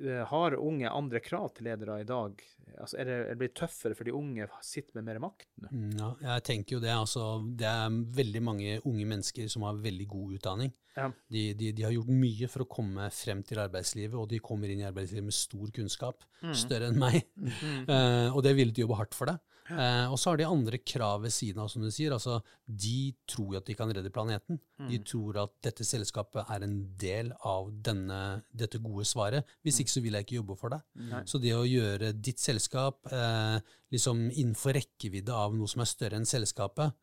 [0.06, 2.38] Eh, Har unge andre krav til ledere i dag?
[2.78, 5.68] Altså, er, det, er det blitt tøffere fordi unge sitter med mer makt nå?
[5.72, 6.94] Mm, Ja, jeg tenker jo det.
[6.94, 10.72] Altså, det er veldig mange unge mennesker som har veldig god utdanning.
[10.96, 11.10] Ja.
[11.28, 14.70] De, de, de har gjort mye for å komme frem til arbeidslivet, og de kommer
[14.72, 16.24] inn i arbeidslivet med stor kunnskap.
[16.56, 17.26] Større enn meg.
[17.36, 17.52] Mm.
[17.96, 19.36] Eh, og det ville de jobbe hardt for det.
[19.70, 22.12] Eh, og så har de andre krav ved siden av, som du sier.
[22.14, 22.36] Altså,
[22.66, 24.60] de tror at de kan redde planeten.
[24.78, 24.88] Mm.
[24.92, 28.20] De tror at dette selskapet er en del av denne,
[28.54, 29.44] dette gode svaret.
[29.66, 30.80] Hvis ikke så vil jeg ikke jobbe for det.
[30.94, 31.08] Mm.
[31.14, 31.22] Nei.
[31.26, 33.58] Så det å gjøre ditt selskap eh,
[33.94, 36.94] liksom innenfor rekkevidde av noe som er større enn selskapet,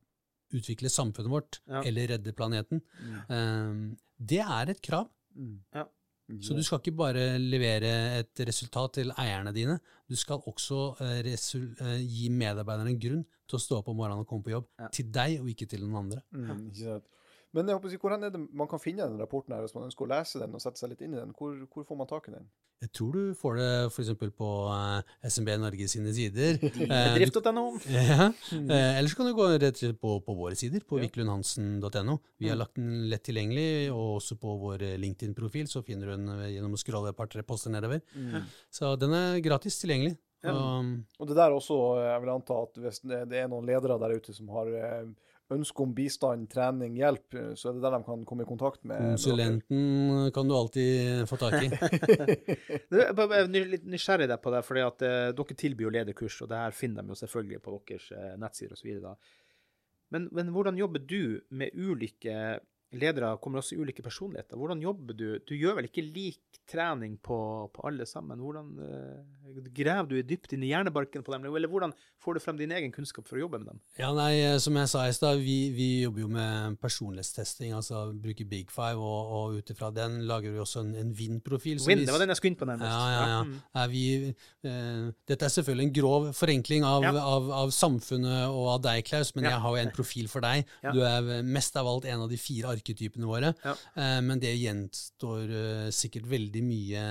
[0.54, 1.82] utvikle samfunnet vårt Ja.
[1.82, 2.82] eller redde planeten,
[3.28, 5.10] eh, det er et krav.
[5.74, 5.88] Ja.
[6.42, 7.90] Så du skal ikke bare levere
[8.22, 9.76] et resultat til eierne dine,
[10.10, 14.24] du skal også eh, eh, gi medarbeiderne en grunn til å stå opp om morgenen
[14.24, 14.70] og komme på jobb.
[14.80, 14.88] Ja.
[14.96, 16.24] Til deg, og ikke til noen andre.
[16.32, 17.10] Mm, ikke sant.
[17.54, 19.76] Men jeg håper å si, hvordan er det man kan finne den rapporten her, hvis
[19.78, 21.34] man ønsker å lese den og sette seg litt inn i den?
[21.38, 22.48] Hvor, hvor får man tak i den?
[22.82, 24.10] Jeg tror du får det f.eks.
[24.36, 26.58] på eh, SMB Norge sine sider.
[26.84, 27.66] Eh, Bedrift.no.
[27.94, 28.32] Ja.
[28.58, 31.06] Eh, eller så kan du gå rett og slett på, på våre sider, på Ja.
[31.06, 32.18] viklundhansen.no.
[32.42, 36.16] Vi har lagt den lett tilgjengelig, og også på vår eh, LinkedIn-profil så finner du
[36.18, 38.02] den eh, gjennom å scrolle et par-tre poster nedover.
[38.74, 40.18] Så den er gratis tilgjengelig.
[40.44, 40.52] Ja.
[40.58, 40.90] Og,
[41.24, 44.18] Og det der også, eh, jeg vil anta at hvis det er noen ledere der
[44.20, 45.06] ute som har eh,
[45.54, 48.84] ønske om bistand, trening, hjelp, eh, så er det der de kan komme i kontakt
[48.84, 51.70] med med konsulenten kan du alltid få tak i.
[52.90, 56.42] Du, Jeg er litt nysgjerrig der på det, fordi at eh, dere tilbyr jo lederkurs,
[56.44, 59.00] og det her finner de jo selvfølgelig på deres eh, nettsider osv.
[60.14, 62.60] Men, men hvordan jobber du med ulike
[62.94, 64.58] ledere kommer også i ulike personligheter.
[64.60, 65.28] Hvordan jobber du?
[65.48, 67.38] Du gjør vel ikke lik trening på,
[67.74, 68.40] på alle sammen?
[68.40, 72.60] Hvordan uh, graver du dypt inn i hjernebarken på dem, eller hvordan får du frem
[72.62, 73.82] din egen kunnskap for å jobbe med dem?
[74.00, 78.06] Ja, nei, eh, Som jeg sa i stad, vi, vi jobber jo med personlighetstesting, altså
[78.16, 81.82] bruker Big Five, og, og ut ifra den lager vi også en, en Win-profil.
[81.88, 82.94] Win, det var den jeg skulle inn på nærmest.
[82.94, 83.42] Ja, ja, ja.
[83.44, 83.92] Mm.
[83.94, 84.06] Vi,
[84.70, 87.14] uh, dette er selvfølgelig en grov forenkling av, Ja.
[87.20, 89.58] av, av samfunnet og av deg, Klaus, men Ja.
[89.58, 90.70] jeg har jo en profil for deg.
[90.94, 93.54] Du er mest av alt en av de fire arketypene våre.
[93.64, 93.74] Ja.
[93.96, 97.04] Eh, men det gjenstår eh, sikkert veldig mye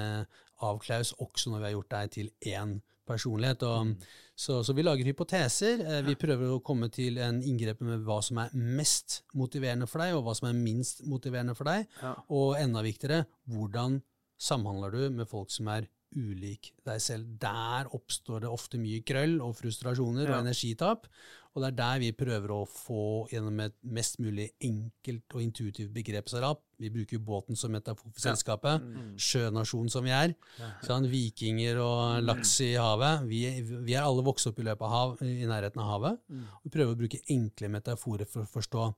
[0.62, 3.62] av Klaus, også når vi har gjort deg til én personlighet.
[3.66, 3.96] Og, Mm.
[4.36, 5.80] så, så vi lager hypoteser.
[5.82, 9.98] Eh, vi prøver å komme til en inngrep med hva som er mest motiverende for
[10.04, 11.88] deg, og hva som er minst motiverende for deg.
[12.02, 12.14] Ja.
[12.30, 14.02] Og enda viktigere, hvordan
[14.38, 17.26] samhandler du med folk som er ulik deg selv?
[17.40, 20.36] Der oppstår det ofte mye krøll og frustrasjoner Ja.
[20.38, 21.06] og energitap.
[21.52, 25.90] Og det er der vi prøver å få gjennom et mest mulig enkelt og intuitivt
[25.92, 26.62] begrepsarap.
[26.80, 28.80] Vi bruker jo båten som metafor for selskapet.
[28.80, 29.10] Mm.
[29.20, 30.32] Sjønasjon som vi er.
[30.86, 33.26] Sånn, vikinger og laks i havet.
[33.28, 33.42] Vi,
[33.84, 36.22] vi er alle vokst opp i løpet av hav, i nærheten av havet.
[36.32, 36.46] Mm.
[36.64, 38.88] Vi prøver å bruke enkle metaforer for å forstå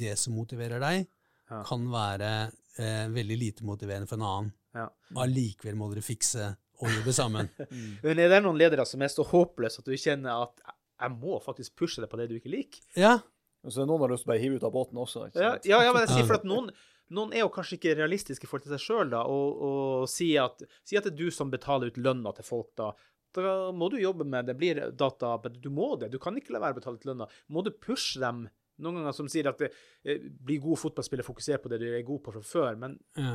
[0.00, 1.06] det som motiverer deg,
[1.48, 2.30] kan være
[2.76, 4.50] eh, veldig lite motiverende for en annen.
[4.76, 4.88] Ja.
[5.24, 7.48] Allikevel må dere fikse og jobbe sammen.
[8.04, 11.38] Men er det noen ledere som er så håpløse at du kjenner at jeg må
[11.44, 12.80] faktisk pushe deg på det du ikke liker?
[12.98, 13.18] Ja,
[13.66, 15.26] Og så noen har lyst til å bare hive ut av båten også.
[15.28, 15.66] ikke Ja, sant?
[15.66, 16.70] ja, ja men jeg sier for at noen,
[17.10, 20.32] noen er jo kanskje ikke realistiske i forhold til seg sjøl, da, og, og si,
[20.38, 22.92] at, si at det er du som betaler ut lønna til folk, da.
[23.34, 24.54] Da må du jobbe med det.
[24.56, 26.08] blir data, men Du må det.
[26.10, 27.26] Du kan ikke la være å betale ut lønna.
[27.52, 28.46] Må du pushe dem
[28.78, 29.72] noen ganger som sier at det,
[30.04, 33.34] blir bli god fotballspiller, fokuser på det du er god på fra før, men ja.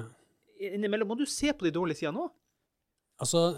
[0.71, 2.31] innimellom må du se på de dårlige sidene òg.
[3.21, 3.53] Altså,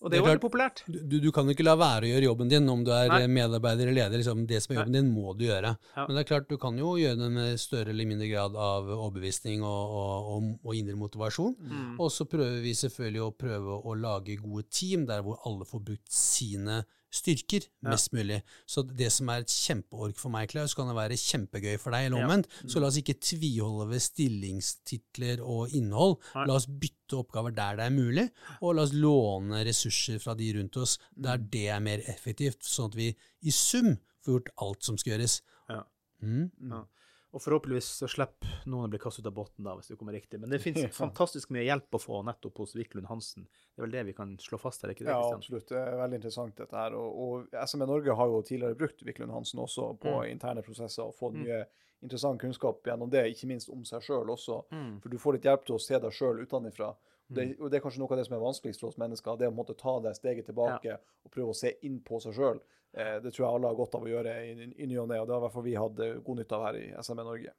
[0.00, 0.80] Og det er jo veldig populært.
[0.88, 3.26] du, du kan ikke la være å gjøre jobben din om du er Nei.
[3.28, 4.22] medarbeider eller leder.
[4.22, 5.74] Liksom, det som er jobben din, må du gjøre.
[5.96, 6.06] Ja.
[6.06, 8.88] Men det er klart, du kan jo gjøre det med større eller mindre grad av
[8.96, 11.54] overbevisning og, og, og, og indre motivasjon.
[11.60, 11.92] Mm.
[12.00, 15.84] Og så prøver vi selvfølgelig å prøve å lage gode team der hvor alle får
[15.92, 16.80] brukt sine
[17.10, 18.40] styrker mest mulig.
[18.70, 22.06] Så det som er et kjempeork for meg, Klaus, kan det være kjempegøy for deg,
[22.06, 22.46] eller omvendt.
[22.70, 26.18] Så la oss ikke tviholde ved stillingstitler og innhold.
[26.34, 26.46] Nei.
[26.48, 28.26] La oss bytte oppgaver der det er mulig,
[28.60, 31.48] og la oss låne ressurser fra de rundt oss der Mm.
[31.50, 35.40] det er mer effektivt, sånn at vi i sum får gjort alt som skal gjøres.
[35.68, 35.82] Ja.
[36.22, 36.50] Mm.
[36.70, 36.84] Ja.
[37.30, 40.16] Og forhåpentligvis så slipper noen å bli kastet ut av båten da, hvis det kommer
[40.16, 40.40] riktig.
[40.42, 43.44] Men det finnes fantastisk mye hjelp å få nettopp hos Wiklund Hansen.
[43.46, 45.14] Det er vel det vi kan slå fast her, ikke det?
[45.14, 45.68] Ja, absolutt.
[45.70, 46.96] Det er veldig interessant dette her.
[46.98, 50.32] Og, og SME Norge har jo tidligere brukt Wiklund Hansen også på Mm.
[50.32, 51.62] interne prosesser og fått mye
[52.02, 54.62] interessant kunnskap gjennom det, ikke minst om seg sjøl også.
[54.72, 54.98] Mm.
[55.04, 56.94] For du får litt hjelp til å se deg sjøl utenfra.
[57.30, 59.46] Det, og det er kanskje noe av det som er vanskeligst for oss mennesker, det
[59.46, 62.58] å måtte ta det steget tilbake og prøve å se inn på seg sjøl.
[62.96, 65.20] Eh, det tror jeg alle har godt av å gjøre i, i ny og ne,
[65.20, 67.54] og det har i hvert fall vi hatt god nytte av her i SME Norge.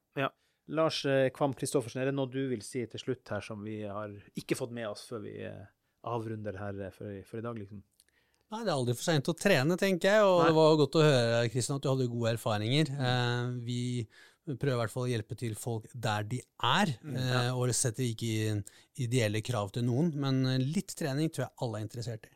[0.72, 3.82] Lars eh, Kvam Kristoffersen, er det noe du vil si til slutt her som vi
[3.84, 5.64] har ikke fått med oss før vi eh,
[6.08, 7.82] avrunder her for, for i dag, liksom?
[8.52, 10.24] Nei, Det er aldri for seint å trene, tenker jeg.
[10.28, 10.50] Og Nei.
[10.50, 12.92] det var godt å høre Kristian, at du hadde gode erfaringer.
[12.92, 13.82] Eh, vi
[14.52, 18.58] prøver i hvert fall å hjelpe til folk der de er, eh, og setter ikke
[19.00, 20.12] ideelle krav til noen.
[20.20, 22.36] Men litt trening tror jeg alle er interessert i.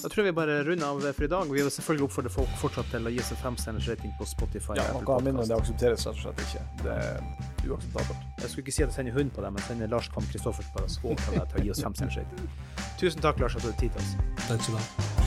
[0.00, 1.50] Da tror jeg vi bare runder av for i dag.
[1.50, 4.78] Vi vil selvfølgelig oppfordre folk fortsatt til å gi oss en femstjerners rating på Spotify.
[4.80, 6.64] Ja, og Noe mindre enn det aksepteres rett og slett ikke.
[6.84, 8.26] Det er uakseptabelt.
[8.40, 10.76] Jeg skulle ikke si at jeg sender hund på deg, men sender Lars Kvam Kristoffersen
[10.76, 12.52] på deg skål for deg til å gi oss femstjerners rating.
[13.02, 14.14] Tusen takk, Lars, at du hadde tid til oss.
[14.46, 15.19] Takk skal du ha.